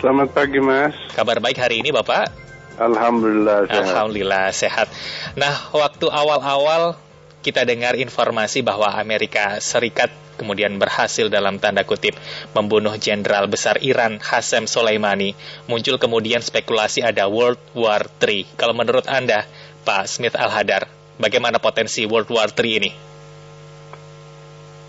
Selamat 0.00 0.32
pagi 0.32 0.56
Mas. 0.56 0.96
Kabar 1.12 1.44
baik 1.44 1.60
hari 1.60 1.84
ini 1.84 1.92
Bapak? 1.92 2.32
Alhamdulillah 2.80 3.68
sehat. 3.68 3.84
Alhamdulillah 3.92 4.46
sehat. 4.56 4.88
Nah, 5.36 5.52
waktu 5.76 6.08
awal-awal 6.08 6.96
kita 7.44 7.68
dengar 7.68 7.92
informasi 7.92 8.64
bahwa 8.64 8.88
Amerika 8.96 9.60
Serikat 9.60 10.08
kemudian 10.40 10.80
berhasil 10.80 11.28
dalam 11.28 11.60
tanda 11.60 11.84
kutip 11.84 12.16
membunuh 12.56 12.96
jenderal 12.96 13.44
besar 13.52 13.76
Iran 13.84 14.16
Hasem 14.16 14.64
Soleimani. 14.64 15.36
Muncul 15.68 16.00
kemudian 16.00 16.40
spekulasi 16.40 17.04
ada 17.04 17.28
World 17.28 17.60
War 17.76 18.08
III. 18.08 18.48
Kalau 18.56 18.72
menurut 18.72 19.04
Anda, 19.06 19.44
Pak 19.84 20.08
Smith 20.08 20.32
Al-Hadar, 20.32 20.88
bagaimana 21.20 21.60
potensi 21.60 22.08
World 22.08 22.32
War 22.32 22.48
III 22.48 22.72
ini? 22.80 22.90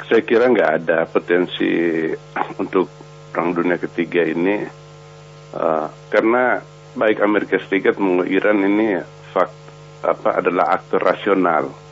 Saya 0.08 0.24
kira 0.24 0.48
nggak 0.48 0.72
ada 0.80 1.04
potensi 1.12 1.68
untuk 2.64 2.88
perang 3.36 3.52
dunia 3.52 3.76
ketiga 3.76 4.24
ini 4.24 4.64
uh, 5.60 5.92
karena 6.08 6.64
baik 6.96 7.20
Amerika 7.20 7.60
Serikat 7.60 8.00
maupun 8.00 8.24
Iran 8.32 8.64
ini 8.64 8.96
fakt 9.36 9.52
apa 10.08 10.40
adalah 10.40 10.72
aktor 10.80 11.04
rasional 11.04 11.85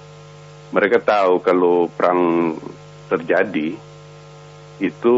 mereka 0.74 0.98
tahu 0.98 1.38
kalau 1.46 1.86
perang 1.86 2.54
terjadi 3.06 3.78
itu 4.82 5.16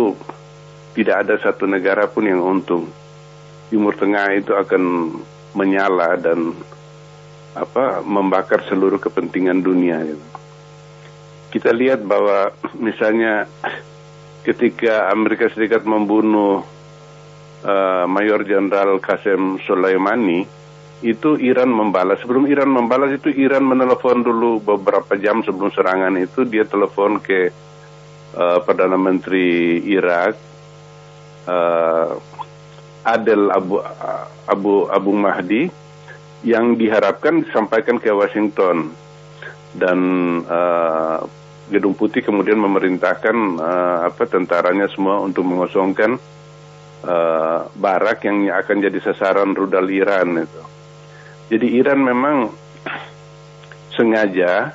tidak 0.91 1.15
ada 1.24 1.35
satu 1.39 1.63
negara 1.63 2.12
pun 2.12 2.27
yang 2.27 2.43
untung. 2.43 2.91
Timur 3.71 3.95
Tengah 3.95 4.35
itu 4.35 4.51
akan 4.51 5.15
menyala 5.55 6.19
dan 6.19 6.51
apa 7.55 8.03
membakar 8.03 8.67
seluruh 8.67 9.00
kepentingan 9.00 9.63
dunia. 9.63 10.03
Kita 11.50 11.71
lihat 11.71 12.03
bahwa 12.03 12.51
misalnya 12.75 13.47
ketika 14.43 15.07
Amerika 15.07 15.47
Serikat 15.47 15.88
membunuh 15.88 16.67
uh, 17.63 18.05
Mayor 18.12 18.43
Jenderal 18.43 19.00
Qasem 19.00 19.63
Soleimani, 19.63 20.43
itu 21.05 21.38
Iran 21.38 21.69
membalas. 21.69 22.17
Sebelum 22.25 22.50
Iran 22.50 22.74
membalas 22.74 23.13
itu 23.13 23.29
Iran 23.29 23.62
menelepon 23.69 24.25
dulu 24.25 24.57
beberapa 24.57 25.13
jam 25.21 25.45
sebelum 25.45 25.69
serangan 25.69 26.17
itu 26.17 26.50
dia 26.50 26.65
telepon 26.65 27.21
ke 27.21 27.53
uh, 28.33 28.59
Perdana 28.65 28.97
Menteri 28.97 29.85
Irak 29.85 30.33
uh, 31.45 32.17
Adel 33.05 33.53
Abu 33.53 33.77
Abu 34.50 34.89
Abu 34.89 35.12
Mahdi 35.13 35.69
yang 36.41 36.74
diharapkan 36.74 37.45
disampaikan 37.45 38.01
ke 38.01 38.09
Washington 38.09 38.89
dan 39.77 40.00
uh, 40.50 41.21
Gedung 41.69 41.97
Putih 41.97 42.21
kemudian 42.25 42.57
memerintahkan 42.62 43.38
uh, 43.62 43.97
apa 44.09 44.25
tentaranya 44.25 44.89
semua 44.89 45.21
untuk 45.21 45.45
mengosongkan 45.45 46.17
uh, 47.05 47.59
barak 47.74 48.25
yang 48.25 48.50
akan 48.50 48.77
jadi 48.85 49.00
sasaran 49.01 49.53
rudal 49.53 49.89
Iran 49.89 50.45
itu. 50.45 50.75
Jadi 51.45 51.77
Iran 51.77 52.01
memang 52.01 52.49
sengaja 53.93 54.73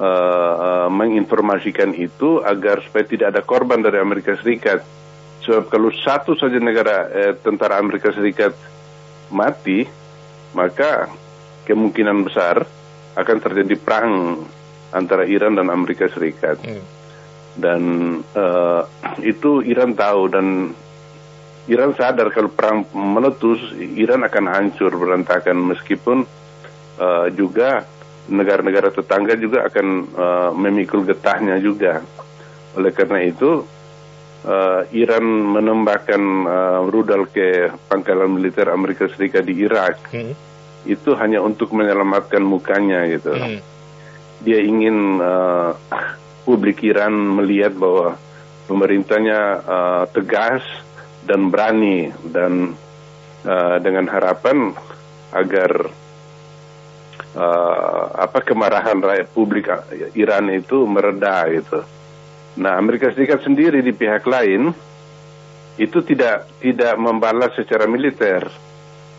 uh, 0.00 0.54
uh, 0.56 0.88
menginformasikan 0.88 1.92
itu 1.94 2.40
agar 2.42 2.80
supaya 2.82 3.04
tidak 3.04 3.36
ada 3.36 3.42
korban 3.44 3.84
dari 3.84 4.00
Amerika 4.00 4.34
Serikat. 4.40 4.82
Sebab 5.44 5.70
kalau 5.70 5.88
satu 5.94 6.36
saja 6.36 6.60
negara 6.60 7.08
eh, 7.08 7.32
tentara 7.38 7.80
Amerika 7.80 8.12
Serikat 8.12 8.52
mati, 9.32 9.86
maka 10.52 11.08
kemungkinan 11.64 12.26
besar 12.26 12.68
akan 13.16 13.36
terjadi 13.40 13.74
perang 13.80 14.44
antara 14.92 15.24
Iran 15.24 15.56
dan 15.56 15.72
Amerika 15.72 16.08
Serikat. 16.10 16.60
Hmm. 16.60 16.84
Dan 17.58 17.82
uh, 18.38 18.86
itu 19.18 19.64
Iran 19.66 19.96
tahu 19.96 20.30
dan 20.30 20.46
Iran 21.68 21.92
sadar 21.92 22.32
kalau 22.32 22.48
perang 22.48 22.88
meletus, 22.96 23.76
Iran 23.76 24.24
akan 24.24 24.44
hancur 24.48 24.88
berantakan 24.96 25.68
meskipun 25.68 26.24
uh, 26.96 27.26
juga 27.36 27.84
negara-negara 28.28 28.88
tetangga 28.92 29.36
juga 29.36 29.68
akan 29.68 29.86
uh, 30.16 30.50
memikul 30.56 31.04
getahnya 31.04 31.60
juga. 31.60 32.00
Oleh 32.72 32.92
karena 32.92 33.20
itu, 33.20 33.64
uh, 34.48 34.80
Iran 34.96 35.24
menembakkan 35.28 36.22
uh, 36.48 36.80
rudal 36.88 37.28
ke 37.28 37.68
pangkalan 37.88 38.32
militer 38.32 38.72
Amerika 38.72 39.08
Serikat 39.08 39.44
di 39.44 39.60
Irak 39.60 40.12
Hmm. 40.12 40.32
itu 40.88 41.12
hanya 41.20 41.44
untuk 41.44 41.76
menyelamatkan 41.76 42.40
mukanya 42.40 43.04
gitu. 43.12 43.36
Hmm. 43.36 43.60
Dia 44.40 44.64
ingin 44.64 45.20
uh, 45.20 45.76
publik 46.48 46.80
Iran 46.80 47.12
melihat 47.12 47.76
bahwa 47.76 48.16
pemerintahnya 48.64 49.40
uh, 49.68 50.04
tegas 50.08 50.64
dan 51.24 51.50
berani 51.50 52.12
dan 52.28 52.74
uh, 53.46 53.76
dengan 53.82 54.06
harapan 54.06 54.74
agar 55.34 55.90
uh, 57.36 58.04
apa 58.16 58.38
kemarahan 58.40 58.98
rakyat 59.02 59.28
publik 59.34 59.68
Iran 60.16 60.48
itu 60.52 60.86
mereda 60.88 61.44
gitu. 61.50 61.84
Nah, 62.58 62.74
Amerika 62.74 63.14
Serikat 63.14 63.46
sendiri 63.46 63.84
di 63.84 63.94
pihak 63.94 64.26
lain 64.26 64.74
itu 65.78 65.98
tidak 66.02 66.50
tidak 66.58 66.98
membalas 66.98 67.54
secara 67.54 67.86
militer, 67.86 68.50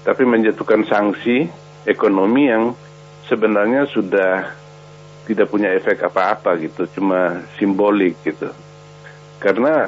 tapi 0.03 0.27
menjatuhkan 0.27 0.83
sanksi 0.83 1.47
ekonomi 1.87 2.51
yang 2.51 2.75
sebenarnya 3.31 3.87
sudah 3.87 4.59
tidak 5.23 5.47
punya 5.47 5.71
efek 5.71 6.03
apa-apa 6.03 6.59
gitu, 6.59 6.83
cuma 6.99 7.47
simbolik 7.55 8.19
gitu. 8.27 8.51
Karena 9.39 9.87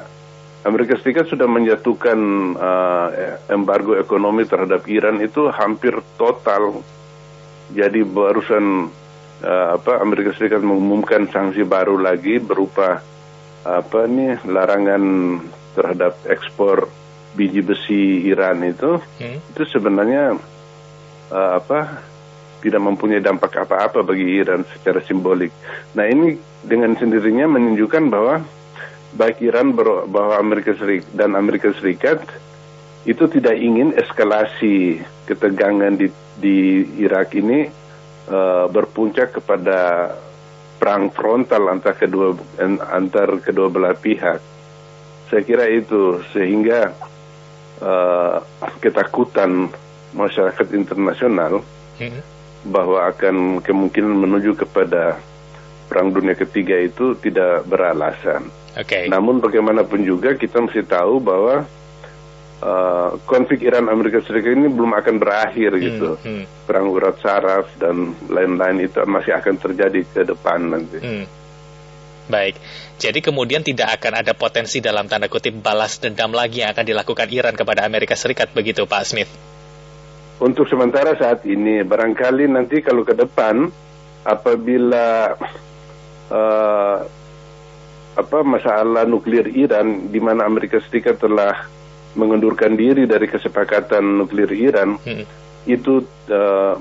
Amerika 0.62 0.94
Serikat 1.02 1.26
sudah 1.26 1.50
menjatuhkan 1.50 2.20
uh, 2.54 3.08
embargo 3.50 3.98
ekonomi 3.98 4.46
terhadap 4.46 4.86
Iran 4.86 5.18
itu 5.18 5.50
hampir 5.50 5.98
total. 6.22 6.86
Jadi 7.74 8.06
barusan 8.06 8.86
uh, 9.42 9.68
apa 9.74 9.98
Amerika 9.98 10.38
Serikat 10.38 10.62
mengumumkan 10.62 11.26
sanksi 11.34 11.66
baru 11.66 11.98
lagi 11.98 12.38
berupa 12.38 13.02
apa 13.62 14.00
nih 14.10 14.42
larangan 14.50 15.04
terhadap 15.78 16.18
ekspor 16.26 16.90
biji 17.38 17.62
besi 17.62 18.26
Iran 18.28 18.62
itu 18.66 18.98
Hmm. 19.22 19.38
itu 19.38 19.64
sebenarnya 19.70 20.36
uh, 21.32 21.52
apa 21.58 22.10
tidak 22.62 22.82
mempunyai 22.86 23.22
dampak 23.22 23.58
apa-apa 23.58 24.06
bagi 24.06 24.38
Iran 24.38 24.62
secara 24.70 25.02
simbolik. 25.02 25.50
Nah 25.98 26.06
ini 26.06 26.38
dengan 26.62 26.94
sendirinya 26.94 27.50
menunjukkan 27.50 28.04
bahwa 28.14 28.46
baik 29.16 29.44
Iran 29.44 29.76
bahwa 29.76 30.40
Amerika 30.40 30.76
Serikat 30.76 31.12
dan 31.12 31.36
Amerika 31.36 31.70
Serikat 31.76 32.24
itu 33.04 33.26
tidak 33.28 33.58
ingin 33.58 33.98
eskalasi 33.98 35.02
ketegangan 35.26 35.98
di 35.98 36.08
di 36.38 36.86
Irak 37.02 37.34
ini 37.34 37.66
uh, 38.30 38.66
berpuncak 38.70 39.42
kepada 39.42 40.12
perang 40.78 41.14
frontal 41.14 41.70
antar 41.70 41.98
kedua 41.98 42.34
antar 42.90 43.42
kedua 43.42 43.68
belah 43.70 43.98
pihak. 43.98 44.40
Saya 45.30 45.42
kira 45.48 45.66
itu 45.70 46.22
sehingga 46.36 46.94
uh, 47.82 48.38
ketakutan 48.84 49.72
masyarakat 50.12 50.68
internasional 50.76 51.64
Hmm. 52.02 52.18
bahwa 52.66 53.14
akan 53.14 53.62
kemungkinan 53.62 54.10
menuju 54.26 54.58
kepada 54.58 55.22
perang 55.92 56.16
dunia 56.16 56.40
ketiga 56.40 56.80
itu 56.80 57.20
tidak 57.20 57.68
beralasan. 57.68 58.48
Oke. 58.80 59.12
Namun 59.12 59.44
bagaimanapun 59.44 60.08
juga 60.08 60.40
kita 60.40 60.64
mesti 60.64 60.88
tahu 60.88 61.20
bahwa 61.20 61.68
uh, 62.64 63.20
konflik 63.28 63.68
Iran 63.68 63.92
Amerika 63.92 64.24
Serikat 64.24 64.56
ini 64.56 64.72
belum 64.72 64.96
akan 64.96 65.16
berakhir 65.20 65.76
gitu. 65.76 66.16
Hmm. 66.24 66.48
Perang 66.64 66.88
urat 66.88 67.20
saraf 67.20 67.68
dan 67.76 68.16
lain-lain 68.32 68.88
itu 68.88 69.04
masih 69.04 69.36
akan 69.36 69.60
terjadi 69.60 70.00
ke 70.08 70.22
depan 70.24 70.72
nanti. 70.72 71.04
Hmm. 71.04 71.28
Baik, 72.32 72.56
jadi 72.96 73.20
kemudian 73.20 73.60
tidak 73.60 74.00
akan 74.00 74.24
ada 74.24 74.32
potensi 74.32 74.80
dalam 74.80 75.04
tanda 75.12 75.28
kutip 75.28 75.52
balas 75.60 76.00
dendam 76.00 76.32
lagi 76.32 76.64
yang 76.64 76.72
akan 76.72 76.88
dilakukan 76.88 77.28
Iran 77.28 77.60
kepada 77.60 77.84
Amerika 77.84 78.16
Serikat 78.16 78.56
begitu 78.56 78.88
Pak 78.88 79.04
Smith? 79.04 79.28
Untuk 80.40 80.64
sementara 80.72 81.12
saat 81.20 81.44
ini, 81.44 81.84
barangkali 81.84 82.48
nanti 82.48 82.80
kalau 82.80 83.04
ke 83.04 83.20
depan, 83.20 83.68
apabila 84.24 85.36
uh, 86.32 86.98
apa 88.12 88.38
masalah 88.44 89.04
nuklir 89.04 89.52
Iran, 89.52 90.12
di 90.12 90.20
mana 90.24 90.48
Amerika 90.48 90.80
Serikat 90.84 91.20
telah 91.20 91.68
mengundurkan 92.16 92.76
diri 92.76 93.08
dari 93.08 93.28
kesepakatan 93.28 94.20
nuklir 94.20 94.52
Iran, 94.52 95.00
Hmm. 95.00 95.24
itu 95.64 96.04
uh, 96.32 96.76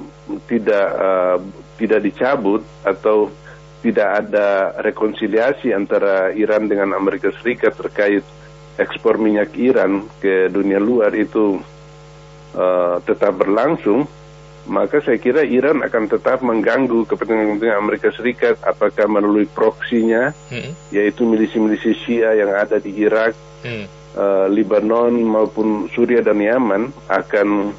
tidak 0.48 0.86
uh, 0.96 1.36
tidak 1.76 2.00
dicabut 2.02 2.62
atau 2.82 3.30
tidak 3.80 4.08
ada 4.24 4.76
rekonsiliasi 4.84 5.72
antara 5.72 6.32
Iran 6.36 6.68
dengan 6.68 6.92
Amerika 6.92 7.32
Serikat 7.40 7.76
terkait 7.76 8.24
ekspor 8.76 9.16
minyak 9.20 9.56
Iran 9.56 10.08
ke 10.20 10.48
dunia 10.52 10.80
luar 10.80 11.12
itu 11.16 11.60
uh, 12.56 12.96
tetap 13.04 13.36
berlangsung, 13.40 14.04
maka 14.68 15.00
saya 15.00 15.16
kira 15.16 15.40
Iran 15.46 15.80
akan 15.80 16.04
tetap 16.10 16.44
mengganggu 16.44 17.08
kepentingan 17.08 17.60
Amerika 17.72 18.12
Serikat 18.12 18.60
apakah 18.60 19.08
melalui 19.08 19.48
proksinya, 19.48 20.36
Hmm. 20.52 20.76
yaitu 20.92 21.24
milisi-milisi 21.24 21.96
Syiah 22.04 22.36
yang 22.36 22.52
ada 22.52 22.76
di 22.76 22.92
Irak, 23.00 23.32
Hmm. 23.64 23.84
uh, 24.16 24.46
Lebanon 24.48 25.12
maupun 25.24 25.88
Suriah 25.92 26.24
dan 26.24 26.40
Yaman 26.40 26.92
akan 27.08 27.72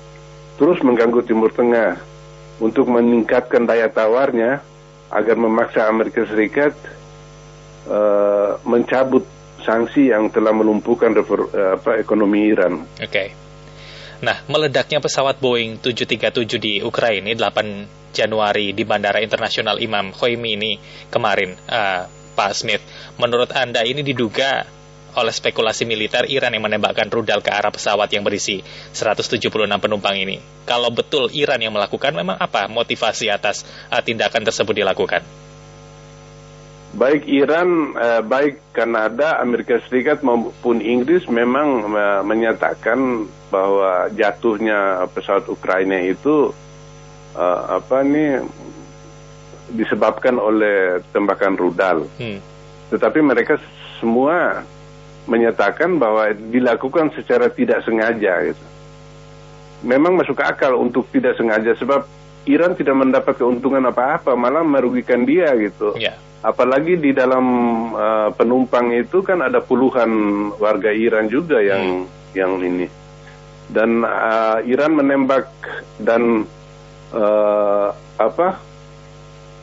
terus 0.58 0.80
mengganggu 0.86 1.26
Timur 1.26 1.50
Tengah 1.50 1.98
untuk 2.62 2.90
meningkatkan 2.90 3.66
daya 3.66 3.90
tawarnya 3.90 4.62
agar 5.10 5.36
memaksa 5.36 5.90
Amerika 5.90 6.24
Serikat 6.30 6.78
uh, 7.90 8.62
mencabut 8.64 9.26
sanksi 9.62 10.10
yang 10.10 10.30
telah 10.34 10.54
melumpuhkan 10.54 11.14
uh, 11.14 11.78
apa, 11.78 11.98
ekonomi 12.02 12.50
Iran. 12.50 12.86
Oke. 12.98 13.41
Nah, 14.22 14.38
meledaknya 14.46 15.02
pesawat 15.02 15.42
Boeing 15.42 15.82
737 15.82 16.62
di 16.62 16.74
Ukraina 16.78 17.26
ini 17.26 17.34
8 17.34 18.14
Januari 18.14 18.70
di 18.70 18.86
Bandara 18.86 19.18
Internasional 19.18 19.82
Imam 19.82 20.14
Khomeini 20.14 20.54
ini 20.54 20.72
kemarin, 21.10 21.58
eh, 21.58 22.06
Pak 22.38 22.52
Smith. 22.54 22.84
Menurut 23.18 23.50
Anda 23.50 23.82
ini 23.82 24.06
diduga 24.06 24.62
oleh 25.12 25.34
spekulasi 25.34 25.84
militer 25.84 26.24
Iran 26.30 26.56
yang 26.56 26.64
menembakkan 26.64 27.12
rudal 27.12 27.44
ke 27.44 27.52
arah 27.52 27.74
pesawat 27.74 28.08
yang 28.16 28.24
berisi 28.24 28.64
176 28.96 29.82
penumpang 29.82 30.16
ini. 30.16 30.40
Kalau 30.64 30.88
betul 30.94 31.28
Iran 31.36 31.60
yang 31.60 31.76
melakukan, 31.76 32.16
memang 32.16 32.38
apa 32.40 32.70
motivasi 32.70 33.28
atas 33.28 33.66
eh, 33.90 34.02
tindakan 34.06 34.46
tersebut 34.46 34.78
dilakukan? 34.78 35.26
Baik 36.92 37.24
Iran, 37.24 37.96
eh, 37.96 38.20
baik 38.20 38.76
Kanada, 38.76 39.40
Amerika 39.40 39.80
Serikat 39.88 40.20
maupun 40.28 40.84
Inggris 40.84 41.24
memang 41.32 41.88
eh, 41.88 42.22
menyatakan 42.28 43.32
bahwa 43.48 44.12
jatuhnya 44.12 45.08
pesawat 45.16 45.48
Ukraina 45.48 46.04
itu 46.04 46.52
eh, 47.32 47.62
apa 47.80 48.04
nih 48.04 48.44
disebabkan 49.72 50.36
oleh 50.36 51.00
tembakan 51.16 51.56
rudal. 51.56 52.12
Hmm. 52.20 52.44
Tetapi 52.92 53.24
mereka 53.24 53.56
semua 54.04 54.68
menyatakan 55.32 55.96
bahwa 55.96 56.28
dilakukan 56.36 57.16
secara 57.16 57.48
tidak 57.48 57.88
sengaja. 57.88 58.52
Gitu. 58.52 58.66
Memang 59.88 60.20
masuk 60.20 60.44
akal 60.44 60.76
untuk 60.76 61.08
tidak 61.16 61.40
sengaja 61.40 61.72
sebab 61.80 62.04
Iran 62.50 62.74
tidak 62.76 62.98
mendapat 62.98 63.38
keuntungan 63.38 63.86
apa-apa, 63.88 64.34
malah 64.34 64.66
merugikan 64.66 65.24
dia 65.24 65.54
gitu. 65.56 65.94
Ya. 65.96 66.18
Apalagi 66.42 66.98
di 66.98 67.14
dalam 67.14 67.46
uh, 67.94 68.30
penumpang 68.34 68.90
itu 68.98 69.22
kan 69.22 69.46
ada 69.46 69.62
puluhan 69.62 70.10
warga 70.58 70.90
Iran 70.90 71.30
juga 71.30 71.62
yang 71.62 72.10
yang 72.34 72.58
ini. 72.58 72.90
Dan 73.70 74.02
uh, 74.02 74.60
Iran 74.66 74.98
menembak 74.98 75.48
dan 76.02 76.44
uh, 77.14 77.88
apa? 78.18 78.50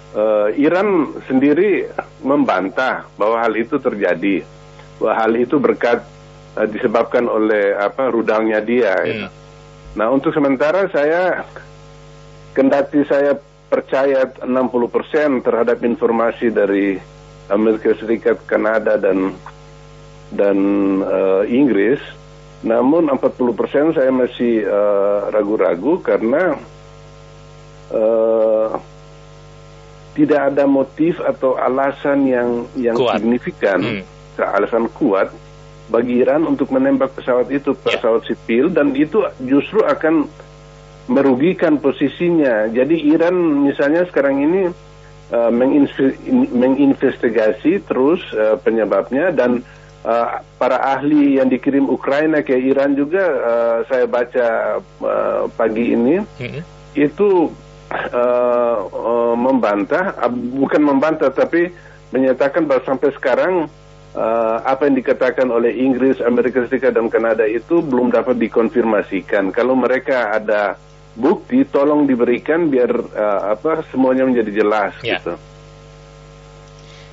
Uh, 0.09 0.49
Iran 0.57 1.12
sendiri 1.29 1.91
membantah 2.25 3.11
bahwa 3.19 3.43
hal 3.43 3.59
itu 3.59 3.77
terjadi. 3.83 4.47
Bahwa 5.03 5.12
hal 5.19 5.33
itu 5.35 5.59
berkat 5.59 6.07
uh, 6.55 6.67
disebabkan 6.71 7.27
oleh 7.27 7.75
apa 7.75 8.07
rudalnya 8.07 8.62
dia. 8.62 8.95
gitu. 9.03 9.29
Nah, 9.99 10.14
untuk 10.14 10.31
sementara 10.31 10.87
saya 10.95 11.43
kendati 12.55 13.03
saya 13.03 13.35
percaya 13.68 14.24
60% 14.40 15.44
terhadap 15.44 15.78
informasi 15.85 16.48
dari 16.48 16.96
Amerika 17.48 17.92
Serikat, 17.94 18.40
Kanada 18.44 18.96
dan 18.96 19.37
dan 20.28 20.57
eh, 21.00 21.42
Inggris, 21.48 22.00
namun 22.61 23.09
40% 23.09 23.96
saya 23.96 24.12
masih 24.12 24.64
eh, 24.64 25.18
ragu-ragu 25.33 26.00
karena 26.00 26.57
eh, 27.92 28.68
tidak 30.12 30.40
ada 30.52 30.64
motif 30.66 31.20
atau 31.22 31.54
alasan 31.54 32.26
yang 32.26 32.50
yang 32.74 32.96
Kuat. 32.98 33.20
signifikan, 33.22 33.81
Hmm. 33.81 34.02
alasan 34.38 34.90
kuat 34.92 35.31
bagi 35.88 36.20
Iran 36.20 36.44
untuk 36.44 36.68
menembak 36.70 37.14
pesawat 37.14 37.48
itu, 37.48 37.72
pesawat 37.74 38.26
sipil 38.26 38.68
dan 38.68 38.92
itu 38.92 39.24
justru 39.40 39.81
akan 39.83 40.26
merugikan 41.09 41.81
posisinya. 41.81 42.68
Jadi 42.68 43.09
Iran 43.09 43.64
misalnya 43.64 44.05
sekarang 44.07 44.44
ini 44.44 44.62
uh, 45.33 45.51
menginve- 45.51 46.21
in- 46.29 46.53
menginvestigasi 46.53 47.81
terus 47.88 48.21
uh, 48.37 48.61
penyebabnya 48.61 49.33
dan 49.33 49.64
uh, 50.05 50.44
para 50.61 50.79
ahli 50.85 51.40
yang 51.40 51.49
dikirim 51.49 51.88
Ukraina 51.88 52.44
ke 52.44 52.55
Iran 52.55 52.92
juga 52.92 53.25
uh, 53.25 53.79
saya 53.88 54.05
baca 54.05 54.47
uh, 55.01 55.49
pagi 55.57 55.97
ini 55.97 56.21
Mm-mm. 56.21 56.62
itu 56.92 57.49
uh, 58.12 58.77
uh, 58.85 59.35
membantah, 59.35 60.12
uh, 60.21 60.31
bukan 60.33 60.83
membantah 60.85 61.33
tapi 61.33 61.73
menyatakan 62.12 62.64
bahwa 62.68 62.85
sampai 62.85 63.12
sekarang 63.16 63.68
uh, 64.16 64.57
apa 64.64 64.88
yang 64.88 64.97
dikatakan 64.97 65.49
oleh 65.49 65.73
Inggris, 65.77 66.21
Amerika 66.25 66.64
Serikat 66.68 66.97
dan 66.97 67.12
Kanada 67.12 67.44
itu 67.44 67.81
belum 67.85 68.12
dapat 68.12 68.40
dikonfirmasikan. 68.40 69.53
Kalau 69.53 69.77
mereka 69.77 70.37
ada 70.37 70.77
bukti, 71.16 71.64
tolong 71.68 72.05
diberikan 72.05 72.68
biar 72.68 72.90
uh, 72.92 73.40
apa 73.55 73.85
semuanya 73.88 74.29
menjadi 74.29 74.64
jelas 74.64 74.92
Ya. 75.01 75.21
gitu. 75.21 75.38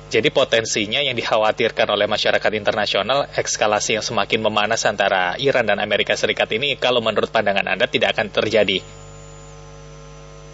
Jadi 0.06 0.30
potensinya 0.30 1.02
yang 1.02 1.18
dikhawatirkan 1.18 1.90
oleh 1.90 2.06
masyarakat 2.06 2.50
internasional 2.54 3.26
eskalasi 3.34 3.98
yang 3.98 4.06
semakin 4.06 4.38
memanas 4.38 4.86
antara 4.86 5.34
Iran 5.34 5.66
dan 5.66 5.82
Amerika 5.82 6.14
Serikat 6.14 6.46
ini 6.54 6.78
kalau 6.78 7.02
menurut 7.02 7.26
pandangan 7.34 7.66
Anda 7.66 7.90
tidak 7.90 8.14
akan 8.14 8.30
terjadi. 8.30 8.78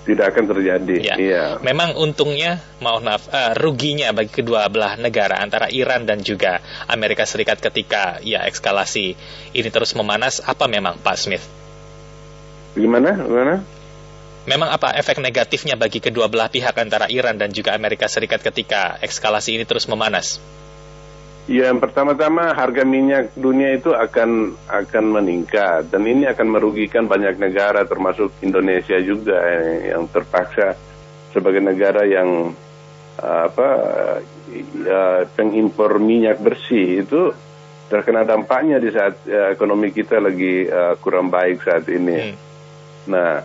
Tidak 0.02 0.26
akan 0.34 0.44
terjadi. 0.50 0.96
Ya. 0.98 1.14
Iya. 1.14 1.44
Memang 1.62 1.94
untungnya, 1.94 2.58
mohon 2.82 3.06
maaf, 3.06 3.28
eh, 3.30 3.54
ruginya 3.54 4.10
bagi 4.10 4.34
kedua 4.34 4.66
belah 4.66 4.98
negara 4.98 5.38
antara 5.38 5.70
Iran 5.70 6.08
dan 6.08 6.24
juga 6.24 6.58
Amerika 6.90 7.22
Serikat 7.22 7.62
ketika 7.62 8.18
ya 8.24 8.42
eskalasi 8.48 9.14
ini 9.54 9.68
terus 9.70 9.94
memanas, 9.94 10.42
apa 10.42 10.66
memang 10.66 10.98
Pak 10.98 11.16
Smith? 11.20 11.61
Gimana? 12.72 13.10
Gimana? 13.16 13.54
Memang 14.42 14.74
apa 14.74 14.90
efek 14.98 15.22
negatifnya 15.22 15.78
bagi 15.78 16.02
kedua 16.02 16.26
belah 16.26 16.50
pihak 16.50 16.74
antara 16.74 17.06
Iran 17.06 17.38
dan 17.38 17.54
juga 17.54 17.78
Amerika 17.78 18.10
Serikat 18.10 18.42
ketika 18.42 18.98
eskalasi 18.98 19.54
ini 19.54 19.62
terus 19.62 19.86
memanas? 19.86 20.42
Ya, 21.46 21.70
yang 21.70 21.82
pertama-tama 21.82 22.54
harga 22.54 22.82
minyak 22.86 23.34
dunia 23.34 23.74
itu 23.74 23.90
akan 23.90 24.54
akan 24.66 25.04
meningkat 25.10 25.90
dan 25.90 26.06
ini 26.06 26.26
akan 26.30 26.46
merugikan 26.54 27.10
banyak 27.10 27.34
negara 27.38 27.82
termasuk 27.82 28.30
Indonesia 28.46 28.94
juga 29.02 29.42
eh, 29.42 29.90
yang 29.90 30.06
terpaksa 30.06 30.78
sebagai 31.34 31.58
negara 31.58 32.06
yang 32.06 32.54
eh, 33.18 33.42
apa 33.46 33.68
eh, 34.86 35.22
pengimpor 35.34 35.98
minyak 35.98 36.38
bersih 36.38 37.02
itu 37.02 37.34
terkena 37.90 38.22
dampaknya 38.22 38.78
di 38.78 38.94
saat 38.94 39.22
eh, 39.26 39.54
ekonomi 39.54 39.90
kita 39.90 40.22
lagi 40.22 40.66
eh, 40.66 40.94
kurang 41.02 41.30
baik 41.30 41.62
saat 41.62 41.86
ini. 41.90 42.51
Nah, 43.06 43.42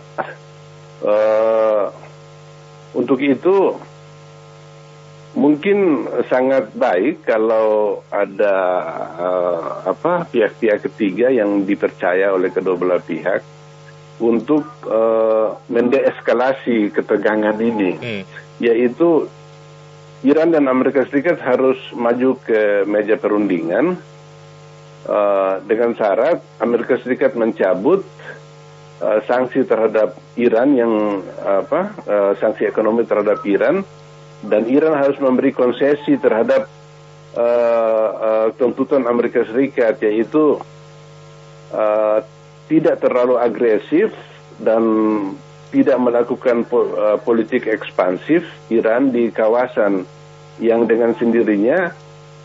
eh, 1.02 1.84
untuk 2.94 3.18
itu 3.18 3.74
mungkin 5.36 6.08
sangat 6.26 6.72
baik 6.74 7.22
kalau 7.22 8.00
ada 8.08 8.56
eh, 9.18 9.66
apa 9.86 10.26
pihak-pihak 10.26 10.88
ketiga 10.90 11.28
yang 11.30 11.62
dipercaya 11.62 12.32
oleh 12.32 12.50
kedua 12.50 12.74
belah 12.74 13.02
pihak 13.02 13.42
untuk 14.18 14.66
eh, 14.86 15.48
mendeeskalasi 15.70 16.90
ketegangan 16.90 17.54
ini, 17.58 17.90
Hmm. 17.98 18.22
yaitu 18.58 19.30
Iran 20.26 20.50
dan 20.50 20.66
Amerika 20.66 21.06
Serikat 21.06 21.38
harus 21.38 21.78
maju 21.94 22.34
ke 22.42 22.82
meja 22.90 23.14
perundingan 23.14 23.94
eh, 25.06 25.54
dengan 25.62 25.94
syarat 25.94 26.42
Amerika 26.58 26.98
Serikat 26.98 27.38
mencabut 27.38 28.02
eh, 28.98 29.20
sanksi 29.26 29.64
terhadap 29.64 30.14
Iran 30.34 30.74
yang 30.74 30.92
apa 31.42 31.94
eh, 32.06 32.32
sanksi 32.38 32.66
ekonomi 32.66 33.06
terhadap 33.06 33.42
Iran. 33.46 33.82
Dan 34.38 34.70
Iran 34.70 34.94
harus 34.94 35.18
memberi 35.18 35.50
konsesi 35.50 36.14
terhadap 36.14 36.70
eh, 37.34 38.08
eh, 38.22 38.48
tuntutan 38.54 39.06
Amerika 39.10 39.42
Serikat 39.42 39.98
yaitu 39.98 40.62
eh, 41.74 42.18
tidak 42.68 43.00
terlalu 43.00 43.40
agresif 43.40 44.12
dan 44.60 44.82
tidak 45.74 45.98
melakukan 46.00 46.64
po- 46.64 46.94
eh, 46.94 47.18
politik 47.18 47.66
ekspansif. 47.66 48.46
Iran 48.70 49.10
di 49.10 49.28
kawasan 49.34 50.06
yang 50.62 50.86
dengan 50.86 51.18
sendirinya 51.18 51.90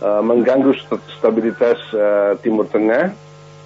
eh, 0.01 0.21
mengganggu 0.25 0.73
st- 0.73 1.07
stabilitas 1.21 1.77
eh, 1.93 2.41
Timur 2.41 2.65
Tengah 2.69 3.13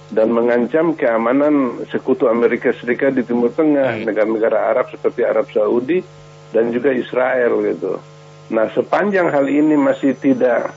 dan 0.08 0.32
mengancam 0.32 0.96
keamanan 0.96 1.84
sekutu 1.92 2.32
Amerika 2.32 2.72
Serikat 2.72 3.12
di 3.12 3.22
Timur 3.24 3.52
Tengah, 3.52 4.00
negara-negara 4.04 4.72
Arab 4.72 4.88
seperti 4.88 5.20
Arab 5.24 5.48
Saudi 5.52 6.00
dan 6.52 6.72
juga 6.72 6.92
Israel 6.96 7.60
gitu. 7.64 8.00
Nah, 8.48 8.72
sepanjang 8.72 9.28
hal 9.28 9.44
ini 9.52 9.76
masih 9.76 10.16
tidak 10.16 10.72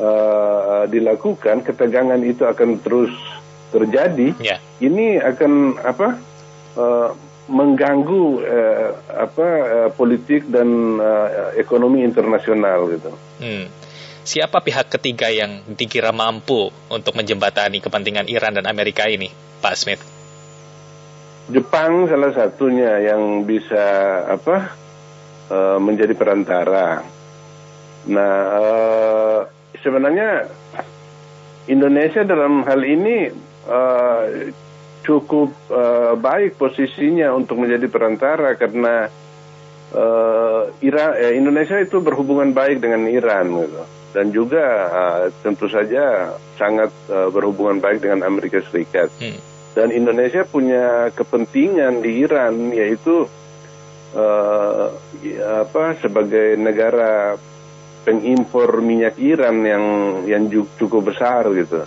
eh, 0.00 0.82
dilakukan, 0.88 1.60
ketegangan 1.60 2.20
itu 2.24 2.48
akan 2.48 2.80
terus 2.80 3.12
terjadi. 3.68 4.32
Ya. 4.40 4.56
Ini 4.80 5.20
akan 5.20 5.84
apa? 5.84 6.08
eh, 6.74 7.10
mengganggu 7.44 8.40
eh, 8.40 8.88
apa 9.20 9.46
eh, 9.68 9.90
politik 9.92 10.48
dan 10.48 10.96
eh, 10.96 11.60
ekonomi 11.60 12.00
internasional 12.00 12.88
gitu. 12.88 13.12
Hmm. 13.40 13.68
Siapa 14.24 14.64
pihak 14.64 14.88
ketiga 14.88 15.28
yang 15.28 15.60
dikira 15.68 16.08
mampu 16.08 16.72
untuk 16.88 17.12
menjembatani 17.12 17.84
kepentingan 17.84 18.24
Iran 18.32 18.56
dan 18.56 18.64
Amerika 18.64 19.04
ini, 19.04 19.28
Pak 19.60 19.76
Smith? 19.76 20.00
Jepang 21.52 22.08
salah 22.08 22.32
satunya 22.32 23.04
yang 23.04 23.44
bisa 23.44 23.84
apa 24.32 24.72
eh, 25.52 25.76
menjadi 25.76 26.16
perantara. 26.16 27.04
Nah 28.08 28.36
eh, 28.48 29.40
sebenarnya 29.84 30.48
Indonesia 31.68 32.24
dalam 32.24 32.64
hal 32.64 32.80
ini 32.80 33.28
eh, 33.68 34.24
cukup 35.04 35.52
eh, 35.68 36.12
baik 36.16 36.56
posisinya 36.56 37.28
untuk 37.36 37.60
menjadi 37.60 37.92
perantara 37.92 38.56
karena 38.56 39.12
eh, 39.92 40.62
Iran, 40.80 41.12
eh, 41.12 41.36
Indonesia 41.36 41.76
itu 41.76 42.00
berhubungan 42.00 42.56
baik 42.56 42.80
dengan 42.80 43.04
Iran 43.04 43.52
gitu. 43.52 43.84
Dan 44.14 44.30
juga 44.30 44.64
eh, 44.86 45.22
tentu 45.42 45.66
saja 45.66 46.38
sangat 46.54 46.94
eh, 47.10 47.28
berhubungan 47.34 47.82
baik 47.82 48.00
dengan 48.00 48.22
Amerika 48.24 48.62
Serikat. 48.62 49.10
Dan 49.74 49.90
Indonesia 49.90 50.46
punya 50.46 51.10
kepentingan 51.10 51.98
di 51.98 52.22
Iran 52.22 52.70
yaitu 52.70 53.26
ya, 54.14 55.66
apa 55.66 55.98
sebagai 55.98 56.54
negara 56.54 57.34
pengimpor 58.06 58.78
minyak 58.78 59.18
Iran 59.18 59.66
yang 59.66 59.84
yang 60.30 60.46
cukup 60.78 61.10
besar 61.10 61.50
gitu. 61.56 61.82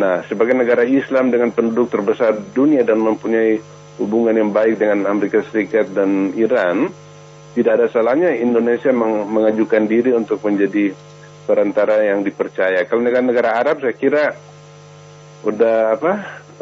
Nah, 0.00 0.22
sebagai 0.30 0.54
negara 0.54 0.86
Islam 0.86 1.34
dengan 1.34 1.50
penduduk 1.50 1.90
terbesar 1.90 2.38
dunia 2.54 2.86
dan 2.86 3.02
mempunyai 3.02 3.58
hubungan 3.98 4.38
yang 4.38 4.50
baik 4.54 4.78
dengan 4.78 5.04
Amerika 5.10 5.42
Serikat 5.42 5.90
dan 5.90 6.32
Iran, 6.38 6.88
tidak 7.52 7.72
ada 7.76 7.86
salahnya 7.90 8.30
Indonesia 8.38 8.94
meng- 8.94 9.26
mengajukan 9.28 9.84
diri 9.90 10.14
untuk 10.14 10.38
menjadi 10.46 10.94
perantara 11.50 12.06
yang 12.06 12.22
dipercaya. 12.22 12.86
Kalau 12.86 13.02
negara-negara 13.02 13.58
Arab 13.58 13.82
saya 13.82 13.98
kira 13.98 14.38
udah 15.42 15.98
apa 15.98 16.12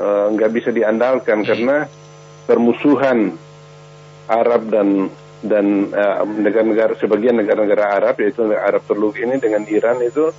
eh, 0.01 0.27
nggak 0.33 0.51
bisa 0.57 0.73
diandalkan 0.73 1.45
karena 1.45 1.85
permusuhan 2.49 3.37
Arab 4.33 4.73
dan 4.73 5.13
dan 5.45 5.93
eh, 5.93 6.25
negara-negara 6.25 6.97
sebagian 6.97 7.37
negara-negara 7.37 8.01
Arab 8.01 8.17
yaitu 8.25 8.49
Arab 8.57 8.81
Teluk 8.89 9.21
ini 9.21 9.37
dengan 9.37 9.69
Iran 9.69 10.01
itu 10.01 10.33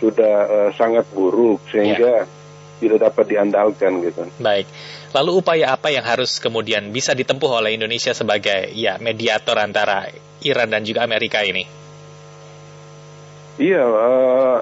sudah 0.00 0.34
eh, 0.48 0.70
sangat 0.80 1.04
buruk 1.12 1.60
sehingga 1.68 2.24
tidak 2.80 3.12
dapat 3.12 3.24
diandalkan 3.36 4.00
gitu. 4.00 4.24
Baik. 4.40 4.64
Lalu 5.12 5.44
upaya 5.44 5.76
apa 5.76 5.92
yang 5.92 6.06
harus 6.08 6.40
kemudian 6.40 6.88
bisa 6.88 7.12
ditempuh 7.12 7.60
oleh 7.60 7.76
Indonesia 7.76 8.16
sebagai 8.16 8.72
ya 8.72 8.96
mediator 8.96 9.60
antara 9.60 10.08
Iran 10.40 10.72
dan 10.72 10.80
juga 10.88 11.04
Amerika 11.04 11.44
ini? 11.44 11.79
Iya, 13.60 13.84
eh, 13.84 14.58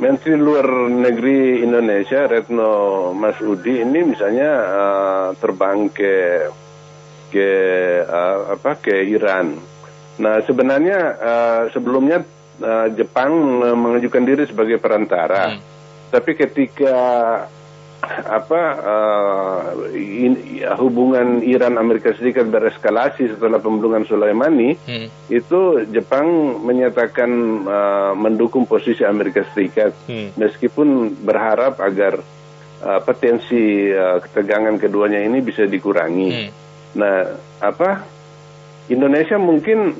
Menteri 0.00 0.32
Luar 0.40 0.88
Negeri 0.88 1.60
Indonesia 1.60 2.24
Retno 2.24 3.12
Masudi 3.12 3.84
ini 3.84 4.00
misalnya 4.16 4.50
eh, 4.64 5.28
terbang 5.36 5.92
ke 5.92 6.14
ke 7.28 7.50
eh, 8.00 8.38
apa 8.56 8.80
ke 8.80 8.96
Iran. 9.04 9.60
Nah 10.24 10.40
sebenarnya 10.48 10.98
eh, 11.20 11.62
sebelumnya 11.76 12.24
eh, 12.64 12.88
Jepang 12.96 13.60
mengajukan 13.76 14.24
diri 14.24 14.48
sebagai 14.48 14.80
perantara, 14.80 15.60
tapi 16.08 16.32
ketika 16.32 16.96
apa 18.06 18.62
uh, 18.76 19.60
in, 19.96 20.62
hubungan 20.76 21.40
Iran 21.42 21.80
Amerika 21.80 22.12
Serikat 22.12 22.46
bereskalasi 22.46 23.34
setelah 23.34 23.58
pembunuhan 23.58 24.04
Soleimani 24.04 24.76
hmm. 24.76 25.32
itu 25.32 25.84
Jepang 25.90 26.60
menyatakan 26.62 27.30
uh, 27.64 28.12
mendukung 28.14 28.68
posisi 28.68 29.02
Amerika 29.02 29.42
Serikat 29.50 29.96
hmm. 30.06 30.36
meskipun 30.36 31.18
berharap 31.24 31.80
agar 31.80 32.20
uh, 32.84 33.00
potensi 33.02 33.90
uh, 33.90 34.20
ketegangan 34.22 34.76
keduanya 34.76 35.24
ini 35.24 35.40
bisa 35.40 35.64
dikurangi. 35.64 36.28
Hmm. 36.30 36.50
Nah, 36.96 37.18
apa 37.60 38.04
Indonesia 38.92 39.36
mungkin 39.40 39.96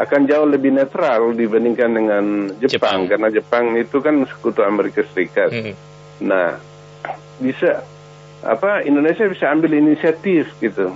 akan 0.00 0.22
jauh 0.24 0.48
lebih 0.48 0.72
netral 0.72 1.36
dibandingkan 1.36 1.90
dengan 1.92 2.24
Jepang, 2.56 2.70
Jepang. 2.72 3.00
karena 3.06 3.28
Jepang 3.28 3.64
itu 3.76 3.96
kan 4.00 4.24
sekutu 4.24 4.64
Amerika 4.64 5.04
Serikat. 5.12 5.52
Hmm. 5.52 5.74
Nah, 6.24 6.69
bisa 7.40 7.82
apa 8.44 8.84
Indonesia 8.84 9.28
bisa 9.28 9.48
ambil 9.52 9.76
inisiatif 9.76 10.52
gitu. 10.60 10.94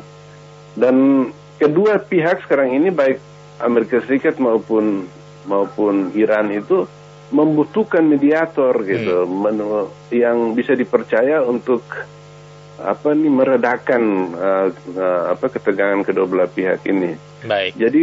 Dan 0.77 1.29
kedua 1.57 1.99
pihak 2.01 2.45
sekarang 2.45 2.77
ini 2.77 2.93
baik 2.93 3.19
Amerika 3.61 4.01
Serikat 4.05 4.37
maupun 4.39 5.09
maupun 5.45 6.13
Iran 6.17 6.53
itu 6.53 6.89
membutuhkan 7.33 8.05
mediator 8.05 8.85
gitu, 8.85 9.27
hmm. 9.27 10.13
yang 10.15 10.53
bisa 10.55 10.77
dipercaya 10.77 11.43
untuk 11.43 11.83
apa 12.75 13.15
nih 13.17 13.33
meredakan 13.33 14.03
uh, 14.35 14.69
uh, 14.99 15.23
apa 15.33 15.47
ketegangan 15.47 16.05
kedua 16.05 16.27
belah 16.27 16.51
pihak 16.51 16.85
ini. 16.87 17.17
Baik. 17.47 17.75
Jadi 17.81 18.03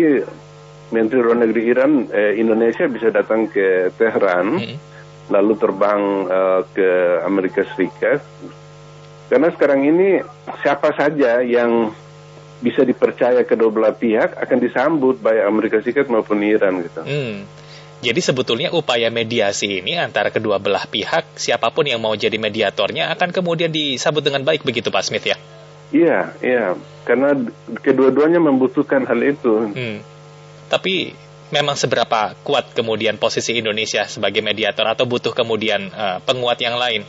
Menteri 0.91 1.19
Luar 1.23 1.39
Negeri 1.39 1.61
Iran 1.71 1.91
eh, 2.11 2.35
Indonesia 2.35 2.83
bisa 2.91 3.07
datang 3.07 3.47
ke 3.47 3.95
Teheran, 3.95 4.59
hmm. 4.59 4.90
Lalu 5.29 5.53
terbang 5.59 6.01
uh, 6.25 6.61
ke 6.71 6.89
Amerika 7.27 7.61
Serikat. 7.75 8.23
Karena 9.29 9.47
sekarang 9.53 9.85
ini 9.85 10.19
siapa 10.59 10.91
saja 10.95 11.39
yang 11.43 11.93
bisa 12.61 12.85
dipercaya 12.85 13.41
kedua 13.41 13.73
belah 13.73 13.95
pihak 13.95 14.37
akan 14.37 14.57
disambut 14.61 15.17
baik 15.17 15.41
Amerika 15.49 15.77
Serikat 15.81 16.07
maupun 16.07 16.41
Iran 16.45 16.81
gitu. 16.85 17.01
Hmm. 17.01 17.47
Jadi 18.01 18.17
sebetulnya 18.17 18.73
upaya 18.73 19.13
mediasi 19.13 19.77
ini 19.77 19.93
antara 19.93 20.33
kedua 20.33 20.57
belah 20.57 20.89
pihak, 20.89 21.37
siapa 21.37 21.69
pun 21.69 21.85
yang 21.85 22.01
mau 22.01 22.17
jadi 22.17 22.33
mediatornya 22.41 23.13
akan 23.13 23.29
kemudian 23.29 23.69
disambut 23.69 24.25
dengan 24.25 24.41
baik 24.41 24.65
begitu 24.65 24.89
Pak 24.89 25.05
Smith 25.05 25.21
ya? 25.21 25.37
Iya, 25.93 26.33
iya. 26.41 26.73
Karena 27.05 27.37
kedua-duanya 27.77 28.41
membutuhkan 28.41 29.05
hal 29.05 29.21
itu. 29.21 29.69
Hmm. 29.69 30.01
Tapi 30.65 31.13
memang 31.51 31.75
seberapa 31.75 32.33
kuat 32.41 32.71
kemudian 32.71 33.19
posisi 33.19 33.59
Indonesia 33.59 34.07
sebagai 34.07 34.39
mediator 34.39 34.87
atau 34.87 35.03
butuh 35.03 35.35
kemudian 35.35 35.91
uh, 35.91 36.17
penguat 36.23 36.57
yang 36.63 36.79
lain, 36.79 37.03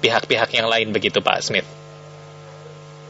pihak-pihak 0.00 0.54
yang 0.54 0.70
lain 0.70 0.94
begitu 0.94 1.18
Pak 1.18 1.42
Smith? 1.42 1.66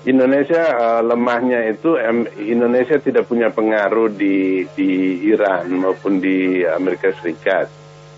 Indonesia 0.08 0.64
uh, 0.72 1.02
lemahnya 1.04 1.68
itu 1.68 2.00
um, 2.00 2.24
Indonesia 2.40 2.96
tidak 2.96 3.28
punya 3.28 3.52
pengaruh 3.52 4.08
di 4.08 4.64
di 4.72 5.20
Iran 5.28 5.68
maupun 5.68 6.16
di 6.16 6.64
Amerika 6.64 7.12
Serikat. 7.20 7.68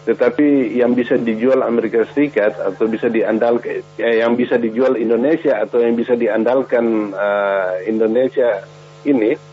Tetapi 0.00 0.80
yang 0.80 0.96
bisa 0.96 1.18
dijual 1.18 1.66
Amerika 1.66 2.06
Serikat 2.08 2.56
atau 2.56 2.86
bisa 2.86 3.10
diandalkan 3.10 3.84
eh, 4.00 4.22
yang 4.22 4.38
bisa 4.38 4.56
dijual 4.56 4.96
Indonesia 4.96 5.60
atau 5.60 5.82
yang 5.82 5.98
bisa 5.98 6.14
diandalkan 6.14 7.10
uh, 7.10 7.82
Indonesia 7.84 8.64
ini 9.02 9.49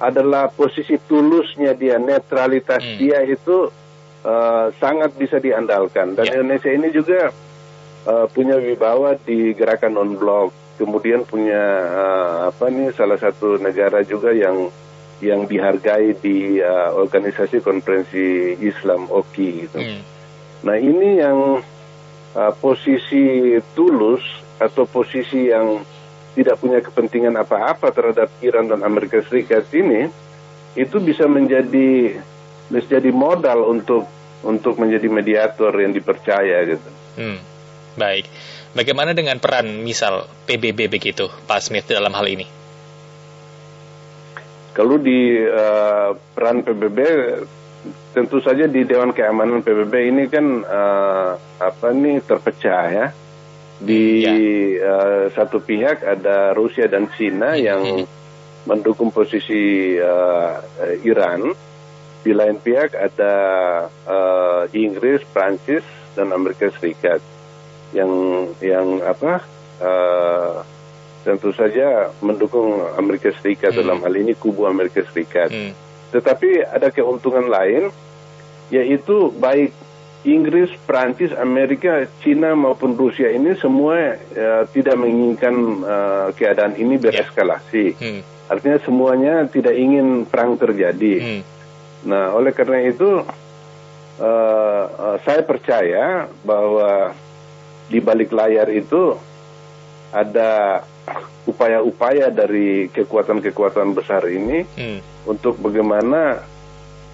adalah 0.00 0.48
posisi 0.48 0.96
tulusnya 0.96 1.76
dia, 1.76 2.00
netralitas 2.00 2.80
hmm. 2.80 2.96
dia 2.96 3.20
itu 3.22 3.68
uh, 4.24 4.72
sangat 4.80 5.12
bisa 5.14 5.36
diandalkan. 5.36 6.16
Dan 6.16 6.24
yeah. 6.26 6.34
Indonesia 6.40 6.70
ini 6.72 6.88
juga 6.88 7.28
uh, 8.08 8.26
punya 8.32 8.56
wibawa 8.56 9.20
di 9.20 9.52
gerakan 9.52 10.00
non-blok. 10.00 10.56
Kemudian 10.80 11.28
punya 11.28 11.60
uh, 11.92 12.36
apa 12.48 12.72
nih 12.72 12.96
salah 12.96 13.20
satu 13.20 13.60
negara 13.60 14.00
juga 14.00 14.32
yang 14.32 14.72
yang 15.20 15.44
dihargai 15.44 16.16
di 16.16 16.56
uh, 16.64 16.96
organisasi 16.96 17.60
konferensi 17.60 18.56
Islam 18.56 19.12
OKI 19.12 19.48
gitu. 19.68 19.76
Hmm. 19.76 20.00
Nah 20.64 20.76
ini 20.80 21.20
yang 21.20 21.60
uh, 22.32 22.52
posisi 22.56 23.56
tulus 23.76 24.24
atau 24.56 24.88
posisi 24.88 25.52
yang 25.52 25.84
tidak 26.34 26.56
punya 26.62 26.78
kepentingan 26.78 27.34
apa-apa 27.34 27.90
terhadap 27.90 28.30
Iran 28.40 28.70
dan 28.70 28.86
Amerika 28.86 29.18
Serikat 29.26 29.66
ini 29.74 30.06
itu 30.78 30.96
bisa 31.02 31.26
menjadi 31.26 32.18
menjadi 32.70 33.10
modal 33.10 33.66
untuk 33.66 34.06
untuk 34.46 34.78
menjadi 34.78 35.10
mediator 35.10 35.74
yang 35.74 35.90
dipercaya 35.90 36.62
gitu. 36.64 36.88
Hmm. 37.18 37.38
Baik. 37.98 38.30
Bagaimana 38.70 39.10
dengan 39.12 39.42
peran 39.42 39.82
misal 39.82 40.30
PBB 40.46 40.86
begitu, 40.86 41.26
Pak 41.26 41.60
Smith 41.60 41.90
dalam 41.90 42.14
hal 42.14 42.26
ini? 42.30 42.46
Kalau 44.70 44.96
di 45.02 45.34
uh, 45.42 46.14
peran 46.30 46.62
PBB 46.62 46.98
tentu 48.14 48.38
saja 48.38 48.70
di 48.70 48.86
Dewan 48.86 49.10
Keamanan 49.10 49.66
PBB 49.66 49.94
ini 50.14 50.24
kan 50.30 50.62
uh, 50.62 51.34
apa 51.58 51.88
nih 51.90 52.22
terpecah 52.22 52.84
ya 52.90 53.06
di 53.80 54.04
ya. 54.22 54.32
uh, 54.84 55.24
satu 55.32 55.64
pihak 55.64 56.04
ada 56.04 56.52
Rusia 56.52 56.84
dan 56.84 57.08
Cina 57.16 57.56
hmm. 57.56 57.60
yang 57.64 57.82
mendukung 58.68 59.08
posisi 59.08 59.96
uh, 59.96 60.60
Iran. 61.02 61.56
Di 62.20 62.36
lain 62.36 62.60
pihak 62.60 62.92
ada 62.92 63.34
uh, 64.04 64.68
Inggris, 64.76 65.24
Prancis, 65.32 65.80
dan 66.12 66.36
Amerika 66.36 66.68
Serikat 66.68 67.24
yang 67.96 68.12
yang 68.60 69.00
apa 69.00 69.40
uh, 69.80 70.60
tentu 71.24 71.50
saja 71.56 72.12
mendukung 72.20 72.84
Amerika 73.00 73.32
Serikat 73.40 73.72
hmm. 73.72 73.80
dalam 73.80 73.98
hal 74.04 74.14
ini 74.20 74.36
kubu 74.36 74.68
Amerika 74.68 75.00
Serikat. 75.08 75.48
Hmm. 75.48 75.72
Tetapi 76.12 76.68
ada 76.68 76.92
keuntungan 76.92 77.48
lain 77.48 77.88
yaitu 78.70 79.34
baik 79.34 79.74
Inggris, 80.20 80.68
Prancis, 80.84 81.32
Amerika, 81.32 82.04
Cina 82.20 82.52
maupun 82.52 82.92
Rusia 82.92 83.32
ini 83.32 83.56
semua 83.56 84.20
uh, 84.20 84.68
tidak 84.68 85.00
menginginkan 85.00 85.54
uh, 85.80 86.28
keadaan 86.36 86.76
ini 86.76 87.00
bereskalasi. 87.00 87.96
Yeah. 87.96 88.20
Hmm. 88.20 88.22
Artinya 88.50 88.78
semuanya 88.82 89.34
tidak 89.48 89.78
ingin 89.78 90.28
perang 90.28 90.60
terjadi. 90.60 91.14
Hmm. 91.22 91.42
Nah, 92.04 92.36
oleh 92.36 92.52
karena 92.52 92.84
itu 92.84 93.24
uh, 94.20 94.84
uh, 94.90 95.16
saya 95.24 95.40
percaya 95.40 96.28
bahwa 96.44 97.16
di 97.88 97.98
balik 98.02 98.34
layar 98.34 98.68
itu 98.68 99.16
ada 100.12 100.84
upaya-upaya 101.48 102.28
dari 102.28 102.92
kekuatan-kekuatan 102.92 103.96
besar 103.96 104.28
ini 104.28 104.66
hmm. 104.68 105.30
untuk 105.30 105.56
bagaimana 105.56 106.44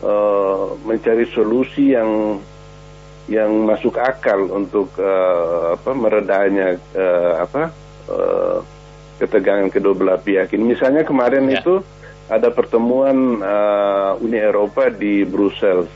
uh, 0.03 0.75
mencari 0.83 1.29
solusi 1.31 1.95
yang 1.95 2.41
yang 3.27 3.51
masuk 3.67 3.99
akal 3.99 4.47
untuk 4.55 4.95
uh, 5.03 5.75
apa 5.75 5.91
meredanya 5.99 6.79
uh, 6.95 7.43
apa 7.43 7.63
uh, 8.07 8.59
ketegangan 9.19 9.67
kedua 9.73 9.95
belah 9.99 10.19
pihak 10.23 10.55
ini. 10.55 10.77
Misalnya 10.77 11.03
kemarin 11.03 11.51
ya. 11.51 11.59
itu 11.59 11.83
ada 12.31 12.51
pertemuan 12.55 13.43
uh, 13.43 14.19
Uni 14.23 14.39
Eropa 14.39 14.91
di 14.91 15.27
Brussels 15.27 15.91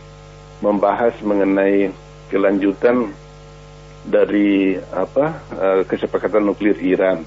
membahas 0.59 1.15
mengenai 1.23 1.91
kelanjutan 2.31 3.11
dari 4.07 4.79
apa 4.95 5.27
uh, 5.55 5.83
kesepakatan 5.87 6.51
nuklir 6.51 6.79
Iran. 6.83 7.23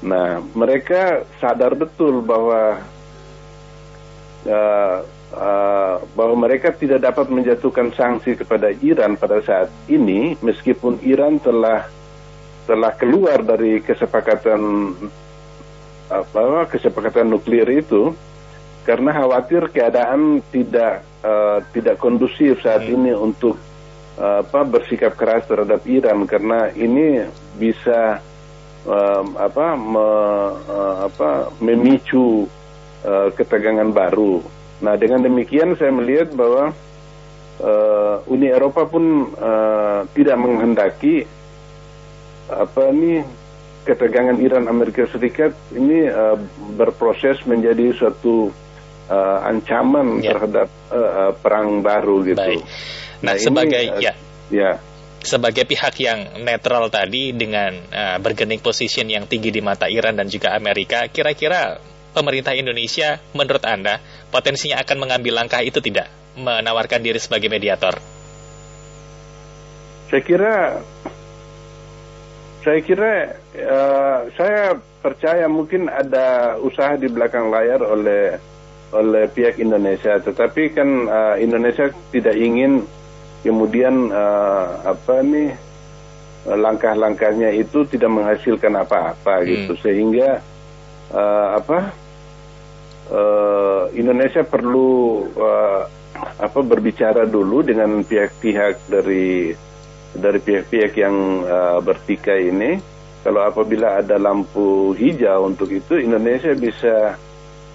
Nah, 0.00 0.40
mereka 0.56 1.28
sadar 1.42 1.76
betul 1.76 2.24
bahwa 2.24 2.80
uh, 4.48 4.96
uh, 5.34 6.02
bahwa 6.14 6.46
mereka 6.46 6.74
tidak 6.74 7.02
dapat 7.02 7.30
menjatuhkan 7.30 7.94
sanksi 7.94 8.34
kepada 8.38 8.74
Iran 8.82 9.14
pada 9.14 9.42
saat 9.42 9.70
ini 9.86 10.34
meskipun 10.42 11.02
Iran 11.06 11.38
telah 11.38 11.86
telah 12.66 12.92
keluar 12.94 13.42
dari 13.42 13.82
kesepakatan 13.82 14.62
apa 16.10 16.66
kesepakatan 16.70 17.30
nuklir 17.30 17.66
itu 17.70 18.14
karena 18.82 19.14
khawatir 19.14 19.70
keadaan 19.70 20.42
tidak 20.50 21.06
uh, 21.22 21.62
tidak 21.70 21.98
kondusif 22.02 22.58
saat 22.62 22.86
hmm. 22.86 22.94
ini 22.98 23.12
untuk 23.14 23.54
uh, 24.18 24.42
apa 24.42 24.60
bersikap 24.66 25.14
keras 25.14 25.46
terhadap 25.46 25.86
Iran 25.86 26.26
karena 26.26 26.70
ini 26.74 27.22
bisa 27.54 28.18
um, 28.86 29.38
apa 29.38 29.66
me, 29.78 30.08
uh, 30.66 30.96
apa 31.06 31.54
memicu 31.62 32.48
uh, 33.06 33.28
ketegangan 33.34 33.90
baru 33.94 34.59
Nah 34.80 34.94
dengan 34.96 35.20
demikian 35.24 35.76
saya 35.76 35.92
melihat 35.92 36.32
bahwa 36.32 36.72
uh, 37.60 38.16
Uni 38.32 38.48
Eropa 38.48 38.88
pun 38.88 39.32
uh, 39.36 40.08
tidak 40.16 40.36
menghendaki 40.40 41.28
apa 42.50 42.90
ini 42.90 43.22
ketegangan 43.84 44.36
Iran 44.42 44.66
Amerika 44.68 45.06
Serikat 45.08 45.56
ini 45.72 46.08
uh, 46.08 46.36
berproses 46.76 47.40
menjadi 47.48 47.92
suatu 47.96 48.50
uh, 49.08 49.38
ancaman 49.44 50.20
ya. 50.20 50.36
terhadap 50.36 50.68
uh, 50.92 50.96
uh, 50.96 51.32
perang 51.36 51.80
baru 51.80 52.24
gitu. 52.26 52.40
Baik. 52.40 52.64
Nah, 53.20 53.32
nah 53.32 53.34
sebagai 53.36 53.82
ini, 53.82 53.96
uh, 53.96 54.00
ya. 54.00 54.12
Ya. 54.50 54.72
sebagai 55.20 55.68
pihak 55.68 55.94
yang 56.00 56.42
netral 56.42 56.88
tadi 56.88 57.36
dengan 57.36 57.76
uh, 57.92 58.16
bergening 58.18 58.58
position 58.58 59.06
yang 59.06 59.28
tinggi 59.28 59.52
di 59.52 59.60
mata 59.60 59.86
Iran 59.86 60.16
dan 60.16 60.26
juga 60.32 60.56
Amerika, 60.56 61.06
kira-kira 61.12 61.76
pemerintah 62.10 62.54
Indonesia 62.54 63.18
menurut 63.32 63.62
Anda 63.66 64.02
potensinya 64.30 64.82
akan 64.82 64.96
mengambil 64.98 65.42
langkah 65.42 65.62
itu 65.62 65.78
tidak? 65.82 66.10
Menawarkan 66.38 67.02
diri 67.02 67.18
sebagai 67.18 67.50
mediator? 67.50 67.98
Saya 70.10 70.22
kira 70.22 70.54
saya 72.60 72.80
kira 72.84 73.12
uh, 73.56 74.18
saya 74.36 74.76
percaya 75.00 75.48
mungkin 75.48 75.88
ada 75.88 76.60
usaha 76.60 76.92
di 77.00 77.08
belakang 77.08 77.48
layar 77.48 77.80
oleh 77.80 78.36
oleh 78.90 79.30
pihak 79.30 79.62
Indonesia, 79.62 80.18
tetapi 80.18 80.74
kan 80.74 80.88
uh, 81.06 81.36
Indonesia 81.38 81.88
tidak 82.10 82.34
ingin 82.34 82.84
kemudian 83.40 84.10
uh, 84.10 84.82
apa 84.84 85.22
nih 85.24 85.54
langkah-langkahnya 86.44 87.52
itu 87.52 87.84
tidak 87.88 88.10
menghasilkan 88.10 88.72
apa-apa 88.80 89.40
hmm. 89.40 89.46
gitu 89.46 89.72
sehingga 89.80 90.40
uh, 91.12 91.48
apa 91.60 91.92
uh, 93.10 93.90
Indonesia 93.92 94.46
perlu 94.46 95.26
uh, 95.34 95.82
apa 96.20 96.60
berbicara 96.62 97.26
dulu 97.26 97.62
dengan 97.66 98.00
pihak-pihak 98.06 98.90
dari 98.90 99.54
dari 100.10 100.38
pihak-pihak 100.42 100.92
yang 100.98 101.46
uh, 101.46 101.78
bertikai 101.82 102.50
ini 102.50 102.70
kalau 103.20 103.46
apabila 103.46 104.00
ada 104.00 104.16
lampu 104.16 104.96
hijau 104.96 105.46
untuk 105.46 105.70
itu 105.70 106.00
Indonesia 106.00 106.56
bisa 106.56 107.14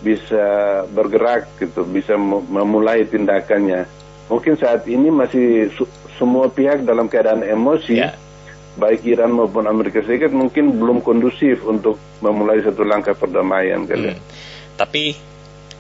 bisa 0.04 0.46
bergerak 0.92 1.48
gitu 1.62 1.88
bisa 1.88 2.20
memulai 2.20 3.08
tindakannya 3.08 3.88
mungkin 4.30 4.58
saat 4.58 4.86
ini 4.90 5.10
masih 5.14 5.72
semua 6.16 6.48
pihak 6.48 6.88
dalam 6.88 7.12
keadaan 7.12 7.44
emosi, 7.44 8.00
yeah. 8.02 8.16
baik 8.80 9.04
Iran 9.06 9.36
maupun 9.36 9.68
Amerika 9.68 10.02
Serikat 10.02 10.32
mungkin 10.32 10.80
belum 10.80 11.04
kondusif 11.04 11.64
untuk 11.68 12.00
memulai 12.24 12.64
satu 12.64 12.84
langkah 12.88 13.14
perdamaian 13.14 13.84
kali. 13.84 14.16
Hmm. 14.16 14.24
Tapi 14.76 15.16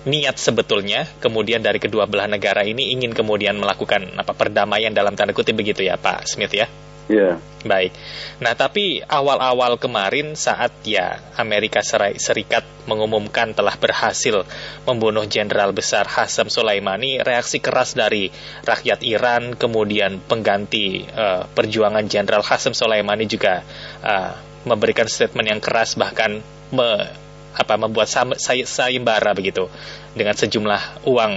niat 0.05 0.37
sebetulnya 0.37 1.09
kemudian 1.17 1.65
dari 1.65 1.81
kedua 1.81 2.05
belah 2.05 2.29
negara 2.29 2.61
ini 2.61 2.93
ingin 2.93 3.11
kemudian 3.11 3.57
melakukan 3.57 4.13
apa 4.21 4.37
perdamaian 4.37 4.93
dalam 4.93 5.17
tanda 5.17 5.33
kutip 5.33 5.57
begitu 5.57 5.81
ya 5.81 5.97
Pak 5.97 6.29
Smith 6.29 6.53
ya? 6.53 6.69
Iya. 7.05 7.37
Yeah. 7.37 7.55
Baik. 7.65 7.97
Nah, 8.45 8.53
tapi 8.53 9.01
awal-awal 9.01 9.81
kemarin 9.81 10.37
saat 10.37 10.69
ya 10.85 11.17
Amerika 11.33 11.81
Serikat 11.81 12.61
mengumumkan 12.85 13.57
telah 13.57 13.73
berhasil 13.73 14.45
membunuh 14.85 15.25
Jenderal 15.25 15.73
Besar 15.73 16.05
Hasam 16.05 16.53
Sulaimani, 16.53 17.17
reaksi 17.25 17.57
keras 17.57 17.97
dari 17.97 18.29
rakyat 18.61 19.01
Iran, 19.01 19.57
kemudian 19.57 20.21
pengganti 20.21 21.09
uh, 21.09 21.49
perjuangan 21.57 22.05
Jenderal 22.05 22.45
Hasam 22.45 22.77
Sulaimani 22.77 23.25
juga 23.25 23.65
uh, 24.05 24.37
memberikan 24.69 25.09
statement 25.09 25.49
yang 25.49 25.61
keras 25.61 25.97
bahkan 25.97 26.45
me, 26.69 26.89
apa 27.55 27.79
membuat 27.79 28.11
say 28.37 28.67
sayembara 28.67 29.31
begitu 29.31 29.71
dengan 30.13 30.35
sejumlah 30.35 31.07
uang 31.07 31.33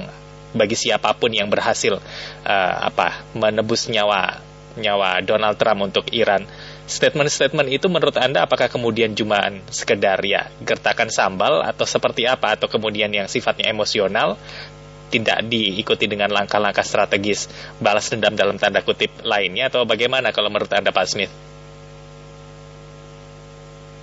bagi 0.57 0.77
siapa 0.77 1.13
pun 1.15 1.31
yang 1.31 1.53
berhasil 1.53 2.01
uh, 2.45 2.75
apa 2.89 3.25
menebus 3.37 3.87
nyawa 3.93 4.41
nyawa 4.79 5.21
Donald 5.27 5.59
Trump 5.59 5.91
untuk 5.91 6.07
Iran. 6.15 6.47
Statement-statement 6.89 7.69
itu 7.69 7.85
menurut 7.93 8.17
Anda 8.17 8.49
apakah 8.49 8.73
kemudian 8.73 9.13
cuma 9.13 9.45
sekedar 9.69 10.25
ya 10.25 10.49
gertakan 10.65 11.13
sambal 11.13 11.61
atau 11.61 11.85
seperti 11.85 12.25
apa 12.25 12.57
atau 12.57 12.65
kemudian 12.71 13.13
yang 13.13 13.29
sifatnya 13.29 13.69
emosional 13.69 14.41
tidak 15.13 15.45
diikuti 15.49 16.09
dengan 16.09 16.33
langkah-langkah 16.33 16.85
strategis 16.85 17.49
balas 17.81 18.09
dendam 18.09 18.33
dalam 18.37 18.57
tanda 18.57 18.81
kutip 18.81 19.13
lainnya 19.25 19.69
atau 19.69 19.85
bagaimana 19.85 20.33
kalau 20.33 20.49
menurut 20.49 20.73
Anda 20.73 20.93
Pak 20.93 21.07
Smith? 21.09 21.33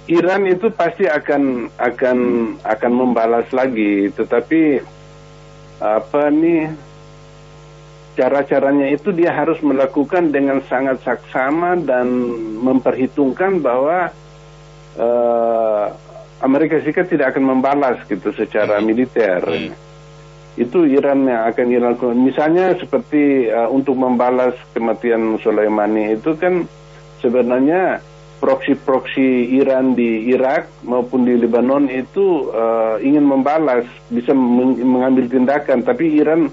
Iran 0.06 0.46
itu 0.46 0.70
pasti 0.70 1.10
akan 1.10 1.74
akan 1.82 2.18
akan 2.62 2.91
membalas 2.94 3.50
lagi, 3.50 4.13
tetapi 4.13 4.78
apa 5.82 6.30
nih 6.30 6.70
cara-caranya 8.15 8.94
itu 8.94 9.12
dia 9.12 9.34
harus 9.34 9.60
melakukan 9.65 10.32
dengan 10.32 10.63
sangat 10.70 11.04
saksama 11.04 11.76
dan 11.84 12.08
memperhitungkan 12.63 13.60
bahwa 13.60 14.13
uh, 14.96 15.86
Amerika 16.39 16.80
Serikat 16.80 17.12
tidak 17.12 17.36
akan 17.36 17.58
membalas 17.58 18.00
gitu 18.08 18.32
secara 18.32 18.80
hmm. 18.80 18.86
militer. 18.86 19.41
Hmm. 19.44 19.74
Itu 20.56 20.88
Iran 20.88 21.28
yang 21.28 21.52
akan 21.52 21.65
dilakukan. 21.68 22.15
Misalnya 22.15 22.78
seperti 22.80 23.52
uh, 23.52 23.68
untuk 23.68 24.00
membalas 24.00 24.56
kematian 24.72 25.36
Soleimani 25.44 26.15
itu 26.15 26.32
kan 26.39 26.63
sebenarnya 27.20 28.00
proksi-proksi 28.39 29.56
Iran 29.56 29.95
di 29.95 30.30
Irak 30.30 30.67
maupun 30.84 31.24
di 31.24 31.39
Lebanon 31.39 31.88
itu 31.88 32.52
uh, 32.52 33.00
ingin 33.00 33.24
membalas, 33.24 33.88
bisa 34.12 34.36
mengambil 34.36 35.32
tindakan, 35.32 35.82
tapi 35.82 36.19
Iran 36.19 36.52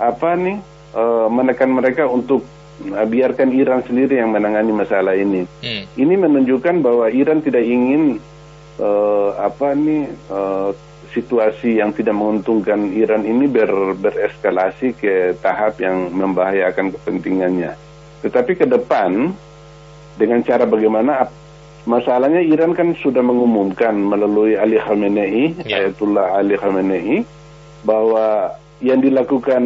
apa 0.00 0.34
nih 0.34 0.58
uh, 0.96 1.28
menekan 1.28 1.70
mereka 1.70 2.08
untuk 2.08 2.42
uh, 2.90 3.06
biarkan 3.06 3.52
Iran 3.52 3.84
sendiri 3.84 4.18
yang 4.18 4.32
menangani 4.32 4.72
masalah 4.72 5.14
ini. 5.14 5.44
Hmm. 5.60 5.82
Ini 5.94 6.14
menunjukkan 6.16 6.80
bahwa 6.80 7.12
Iran 7.12 7.44
tidak 7.44 7.62
ingin 7.62 8.18
uh, 8.80 9.36
apa 9.38 9.76
nih 9.76 10.08
uh, 10.32 10.72
situasi 11.12 11.76
yang 11.76 11.92
tidak 11.92 12.16
menguntungkan 12.16 12.88
Iran 12.96 13.28
ini 13.28 13.44
ber, 13.44 13.92
bereskalasi 14.00 14.96
ke 14.96 15.36
tahap 15.44 15.76
yang 15.78 16.08
membahayakan 16.08 16.88
kepentingannya. 16.96 17.76
Tetapi 18.24 18.52
ke 18.56 18.64
depan 18.64 19.36
dengan 20.16 20.44
cara 20.44 20.68
bagaimana 20.68 21.26
masalahnya 21.88 22.42
Iran 22.44 22.76
kan 22.76 22.94
sudah 22.94 23.24
mengumumkan 23.24 23.96
melalui 23.96 24.54
Ali 24.54 24.78
Khamenei, 24.78 25.56
yeah. 25.66 25.86
Ayatullah 25.86 26.38
Ali 26.38 26.54
Khamenei 26.54 27.26
bahwa 27.82 28.54
yang 28.82 28.98
dilakukan 28.98 29.62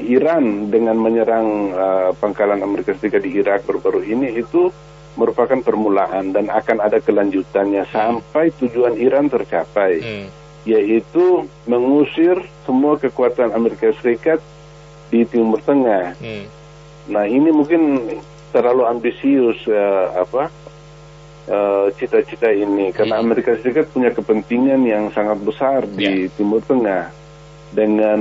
Iran 0.00 0.72
dengan 0.72 0.96
menyerang 0.96 1.72
uh, 1.76 2.10
pangkalan 2.16 2.64
Amerika 2.64 2.96
Serikat 2.96 3.24
di 3.24 3.36
Irak 3.36 3.68
baru-baru 3.68 4.00
ini 4.08 4.40
itu 4.40 4.72
merupakan 5.14 5.60
permulaan 5.60 6.34
dan 6.34 6.50
akan 6.50 6.82
ada 6.82 6.98
kelanjutannya 6.98 7.86
sampai 7.92 8.50
tujuan 8.58 8.98
Iran 8.98 9.30
tercapai, 9.30 10.00
hmm. 10.00 10.26
yaitu 10.66 11.46
mengusir 11.70 12.40
semua 12.66 12.98
kekuatan 12.98 13.54
Amerika 13.54 13.94
Serikat 14.00 14.42
di 15.12 15.22
Timur 15.28 15.62
Tengah. 15.62 16.18
Hmm. 16.18 16.44
Nah 17.14 17.24
ini 17.28 17.52
mungkin 17.52 18.10
terlalu 18.54 18.86
ambisius 18.86 19.58
uh, 19.66 20.14
apa 20.14 20.46
eh, 21.50 21.86
cita-cita 21.98 22.46
uh, 22.46 22.54
ini 22.54 22.94
karena. 22.94 23.18
Amerika 23.18 23.58
Serikat 23.58 23.90
punya 23.90 24.14
kepentingan 24.14 24.86
yang 24.86 25.10
sangat 25.10 25.42
besar 25.42 25.82
di 25.90 26.30
yeah. 26.30 26.30
Timur 26.38 26.62
Tengah 26.62 27.10
dengan 27.74 28.20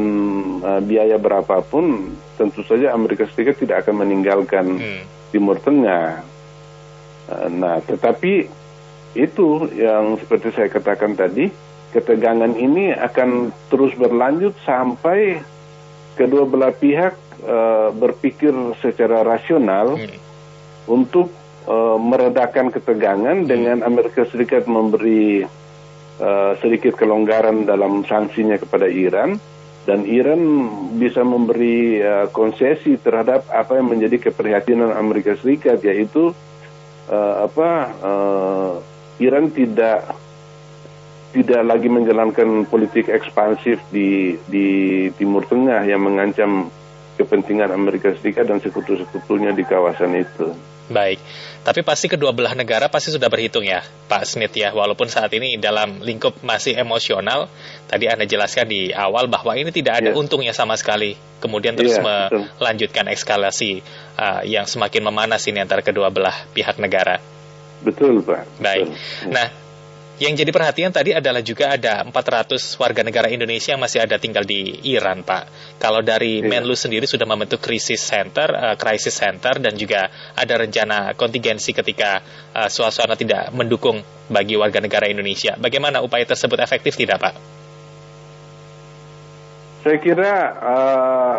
uh, 0.65 0.81
biaya 0.81 1.21
berapapun 1.21 2.17
tentu 2.33 2.65
saja 2.65 2.97
Amerika 2.97 3.29
Serikat 3.29 3.61
tidak 3.61 3.85
akan 3.85 4.01
meninggalkan 4.01 4.65
hmm. 4.81 5.01
Timur 5.29 5.61
Tengah. 5.61 6.25
Uh, 7.29 7.47
nah, 7.53 7.77
tetapi 7.85 8.49
itu 9.13 9.47
yang 9.77 10.17
seperti 10.17 10.49
saya 10.57 10.73
katakan 10.73 11.13
tadi, 11.13 11.53
ketegangan 11.93 12.57
ini 12.57 12.89
akan 12.89 13.53
terus 13.69 13.93
berlanjut 13.93 14.57
sampai 14.65 15.37
kedua 16.17 16.49
belah 16.49 16.73
pihak 16.73 17.13
uh, 17.45 17.89
berpikir 17.93 18.53
secara 18.81 19.21
rasional 19.21 19.97
hmm. 19.97 20.22
Untuk 20.87 21.31
uh, 21.67 21.97
meredakan 21.99 22.71
ketegangan 22.71 23.43
hmm. 23.43 23.49
dengan 23.49 23.77
Amerika 23.83 24.27
Serikat 24.27 24.67
memberi 24.67 25.43
uh, 26.19 26.53
sedikit 26.59 26.95
kelonggaran 26.99 27.63
dalam 27.63 28.03
sanksinya 28.03 28.59
kepada 28.59 28.87
Iran 28.87 29.39
dan 29.83 30.07
Iran 30.07 30.39
bisa 30.95 31.27
memberi 31.27 31.99
uh, 31.99 32.31
konsesi 32.31 32.95
terhadap 32.95 33.47
apa 33.51 33.75
yang 33.79 33.91
menjadi 33.91 34.31
keprihatinan 34.31 34.95
Amerika 34.95 35.35
Serikat 35.35 35.83
yaitu 35.83 36.31
uh, 37.11 37.35
apa 37.43 37.69
uh, 37.99 38.71
Iran 39.19 39.51
tidak 39.51 40.15
tidak 41.33 41.61
lagi 41.65 41.89
menjalankan 41.89 42.63
politik 42.69 43.09
ekspansif 43.09 43.81
di 43.89 44.37
di 44.47 44.67
Timur 45.17 45.43
Tengah 45.43 45.83
yang 45.83 46.05
mengancam 46.05 46.69
kepentingan 47.17 47.73
Amerika 47.73 48.13
Serikat 48.15 48.47
dan 48.47 48.61
sekutu-sekutunya 48.63 49.51
di 49.51 49.65
kawasan 49.67 50.13
itu. 50.17 50.53
Baik, 50.93 51.17
tapi 51.65 51.81
pasti 51.81 52.05
kedua 52.05 52.29
belah 52.29 52.53
negara 52.53 52.85
pasti 52.85 53.09
sudah 53.09 53.25
berhitung 53.25 53.65
ya, 53.65 53.81
Pak 53.81 54.29
Smith 54.29 54.53
ya. 54.53 54.69
Walaupun 54.69 55.09
saat 55.09 55.33
ini 55.33 55.57
dalam 55.57 56.05
lingkup 56.05 56.45
masih 56.45 56.77
emosional, 56.77 57.49
tadi 57.89 58.05
Anda 58.05 58.29
jelaskan 58.29 58.69
di 58.69 58.93
awal 58.93 59.25
bahwa 59.25 59.57
ini 59.57 59.73
tidak 59.73 60.05
ada 60.05 60.13
yeah. 60.13 60.21
untungnya 60.21 60.53
sama 60.53 60.77
sekali. 60.77 61.17
Kemudian 61.41 61.73
terus 61.73 61.97
yeah, 61.97 62.29
iya, 62.29 62.45
melanjutkan 62.61 63.09
eskalasi 63.09 63.81
uh, 64.21 64.45
yang 64.45 64.69
semakin 64.69 65.01
memanas 65.01 65.41
ini 65.49 65.59
antara 65.59 65.81
kedua 65.81 66.13
belah 66.13 66.45
pihak 66.53 66.77
negara. 66.77 67.17
Betul, 67.81 68.21
Pak. 68.21 68.61
Baik. 68.61 68.87
Betul. 68.93 69.33
Nah, 69.33 69.47
Yang 70.23 70.39
jadi 70.39 70.51
perhatian 70.55 70.91
tadi 70.95 71.11
adalah 71.11 71.43
juga 71.43 71.75
ada 71.75 71.99
400 72.07 72.55
warga 72.79 73.03
negara 73.03 73.27
Indonesia 73.27 73.75
yang 73.75 73.83
masih 73.83 74.07
ada 74.07 74.15
tinggal 74.15 74.47
di 74.47 74.71
Iran, 74.87 75.19
Pak. 75.19 75.75
Kalau 75.83 75.99
dari 75.99 76.39
iya. 76.39 76.47
Menlu 76.47 76.79
sendiri 76.79 77.03
sudah 77.03 77.27
membentuk 77.27 77.59
krisis 77.59 77.99
center, 77.99 78.47
uh, 78.55 78.75
crisis 78.79 79.19
center 79.19 79.59
dan 79.59 79.75
juga 79.75 80.07
ada 80.31 80.55
rencana 80.55 81.11
kontingensi 81.19 81.75
ketika 81.75 82.23
uh, 82.55 82.71
suasana 82.71 83.19
tidak 83.19 83.51
mendukung 83.51 83.99
bagi 84.31 84.55
warga 84.55 84.79
negara 84.79 85.11
Indonesia. 85.11 85.59
Bagaimana 85.59 85.99
upaya 85.99 86.23
tersebut 86.23 86.55
efektif 86.63 86.95
tidak, 86.95 87.19
Pak? 87.19 87.35
Saya 89.83 89.99
kira 89.99 90.33
uh, 90.55 91.37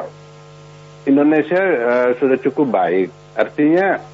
Indonesia 1.08 1.62
uh, 1.64 2.08
sudah 2.20 2.36
cukup 2.36 2.68
baik. 2.68 3.08
Artinya 3.32 4.12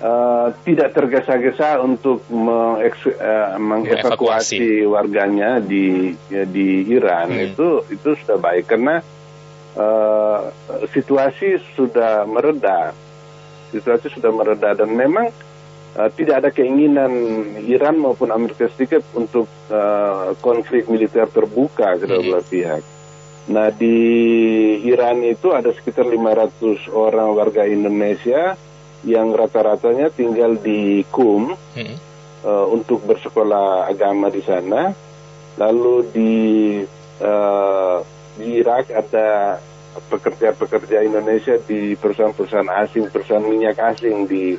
uh, 0.00 0.48
tidak 0.64 0.96
tergesa-gesa 0.96 1.78
untuk 1.80 2.24
uh, 2.32 2.80
mengevakuasi 3.60 4.84
warganya 4.88 5.60
di 5.60 6.16
ya, 6.32 6.44
di 6.48 6.88
Iran 6.90 7.30
hmm. 7.30 7.46
itu 7.52 7.68
itu 7.92 8.08
sudah 8.24 8.40
baik 8.40 8.66
karena 8.66 9.04
uh, 9.76 10.50
situasi 10.90 11.60
sudah 11.76 12.24
mereda, 12.26 12.96
situasi 13.70 14.10
sudah 14.10 14.32
mereda 14.32 14.74
dan 14.74 14.90
memang 14.90 15.30
uh, 15.94 16.10
tidak 16.16 16.44
ada 16.44 16.50
keinginan 16.50 17.12
Iran 17.68 18.00
maupun 18.00 18.32
Amerika 18.32 18.66
Serikat 18.72 19.04
untuk 19.12 19.46
uh, 19.70 20.34
konflik 20.40 20.88
militer 20.88 21.28
terbuka 21.28 22.00
kedua 22.00 22.20
hmm. 22.20 22.26
belah 22.26 22.44
pihak. 22.48 22.82
Nah 23.50 23.72
di 23.74 23.96
Iran 24.86 25.26
itu 25.26 25.50
ada 25.50 25.74
sekitar 25.74 26.06
500 26.06 26.86
orang 26.92 27.34
warga 27.34 27.66
Indonesia 27.66 28.54
yang 29.04 29.32
rata-ratanya 29.32 30.12
tinggal 30.12 30.60
di 30.60 31.04
Kum 31.08 31.56
hmm. 31.56 31.96
uh, 32.44 32.66
untuk 32.68 33.04
bersekolah 33.08 33.88
agama 33.88 34.28
di 34.28 34.42
sana. 34.44 34.92
Lalu 35.56 35.94
di 36.12 36.34
uh, 37.20 37.98
di 38.36 38.46
Irak 38.60 38.92
ada 38.92 39.60
pekerja-pekerja 39.90 41.02
Indonesia 41.02 41.58
di 41.58 41.98
perusahaan-perusahaan 41.98 42.70
asing, 42.86 43.10
perusahaan 43.10 43.42
minyak 43.42 43.76
asing 43.76 44.24
di 44.28 44.54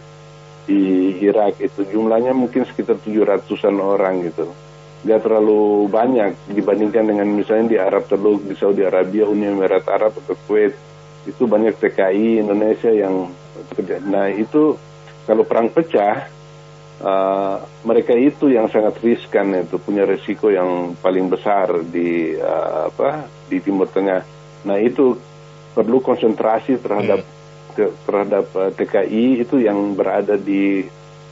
di 0.62 0.82
Irak 1.26 1.58
itu 1.58 1.82
jumlahnya 1.90 2.38
mungkin 2.38 2.68
sekitar 2.68 3.02
700-an 3.02 3.78
orang 3.82 4.22
gitu. 4.30 4.46
Gak 5.02 5.26
terlalu 5.26 5.90
banyak 5.90 6.54
dibandingkan 6.54 7.10
dengan 7.10 7.26
misalnya 7.34 7.66
di 7.74 7.78
Arab 7.82 8.06
Teluk, 8.06 8.46
di 8.46 8.54
Saudi 8.54 8.86
Arabia, 8.86 9.26
Uni 9.26 9.50
Emirat 9.50 9.90
Arab 9.90 10.14
atau 10.14 10.38
Kuwait. 10.46 10.78
Itu 11.26 11.50
banyak 11.50 11.82
TKI 11.82 12.46
Indonesia 12.46 12.94
yang 12.94 13.34
Nah 14.06 14.28
itu 14.32 14.76
kalau 15.24 15.44
perang 15.48 15.72
pecah, 15.72 16.28
uh, 17.02 17.56
mereka 17.88 18.14
itu 18.14 18.52
yang 18.52 18.68
sangat 18.68 19.00
riskan 19.00 19.54
itu 19.56 19.78
punya 19.80 20.04
resiko 20.04 20.52
yang 20.52 20.98
paling 21.00 21.32
besar 21.32 21.86
di 21.86 22.36
uh, 22.36 22.92
apa 22.92 23.26
di 23.48 23.58
Timur 23.64 23.88
Tengah. 23.88 24.22
Nah 24.68 24.78
itu 24.78 25.18
perlu 25.72 26.04
konsentrasi 26.04 26.84
terhadap 26.84 27.24
hmm. 27.24 27.74
ke, 27.76 27.86
terhadap 28.04 28.46
uh, 28.54 28.70
eh, 28.70 28.72
TKI 28.76 29.26
itu 29.48 29.56
yang 29.64 29.96
berada 29.96 30.36
di 30.36 30.84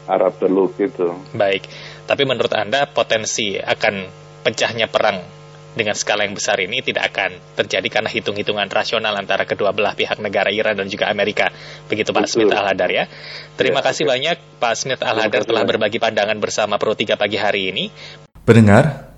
Arab 0.09 0.39
Teluk 0.41 0.79
itu. 0.79 1.13
Baik, 1.35 1.69
tapi 2.09 2.23
menurut 2.25 2.53
anda 2.55 2.89
potensi 2.89 3.59
akan 3.59 3.95
pecahnya 4.41 4.89
perang 4.89 5.38
dengan 5.77 5.93
skala 5.93 6.25
yang 6.25 6.33
besar 6.33 6.57
ini 6.57 6.81
tidak 6.81 7.13
akan 7.13 7.37
terjadi 7.53 7.87
karena 7.87 8.09
hitung-hitungan 8.09 8.67
rasional 8.69 9.13
antara 9.13 9.45
kedua 9.45 9.69
belah 9.69 9.93
pihak 9.93 10.17
negara 10.17 10.49
Iran 10.49 10.77
dan 10.77 10.89
juga 10.89 11.09
Amerika. 11.09 11.53
Begitu 11.85 12.09
Pak 12.09 12.25
Smith 12.25 12.49
Al-Hadar 12.49 12.89
ya. 12.89 13.05
Terima 13.53 13.85
ya, 13.85 13.91
kasih 13.91 14.09
okay. 14.09 14.13
banyak 14.17 14.37
Pak 14.57 14.73
Smith 14.73 15.01
Al-Hadar 15.05 15.45
telah 15.45 15.63
berbagi 15.65 16.01
pandangan 16.01 16.37
bersama 16.41 16.81
Pro 16.81 16.97
3 16.97 17.13
pagi 17.15 17.37
hari 17.37 17.69
ini. 17.69 17.93
Pendengar, 18.41 19.13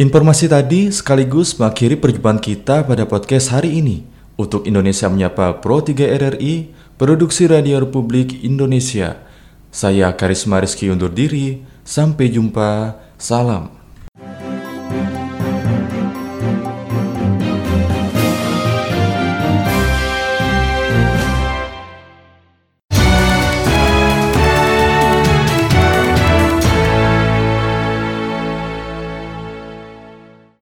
informasi 0.00 0.48
tadi 0.48 0.88
sekaligus 0.88 1.52
mengakhiri 1.60 2.00
perjumpaan 2.00 2.40
kita 2.40 2.88
pada 2.88 3.04
podcast 3.04 3.52
hari 3.52 3.76
ini. 3.80 4.08
Untuk 4.32 4.64
Indonesia 4.64 5.12
Menyapa 5.12 5.60
Pro 5.60 5.84
3 5.84 6.08
RRI, 6.08 6.72
Produksi 6.96 7.44
Radio 7.44 7.84
Republik 7.84 8.40
Indonesia. 8.40 9.20
Saya 9.68 10.08
Karisma 10.16 10.56
Rizky 10.60 10.88
undur 10.88 11.12
diri, 11.12 11.60
sampai 11.84 12.32
jumpa, 12.32 12.96
salam. 13.20 13.81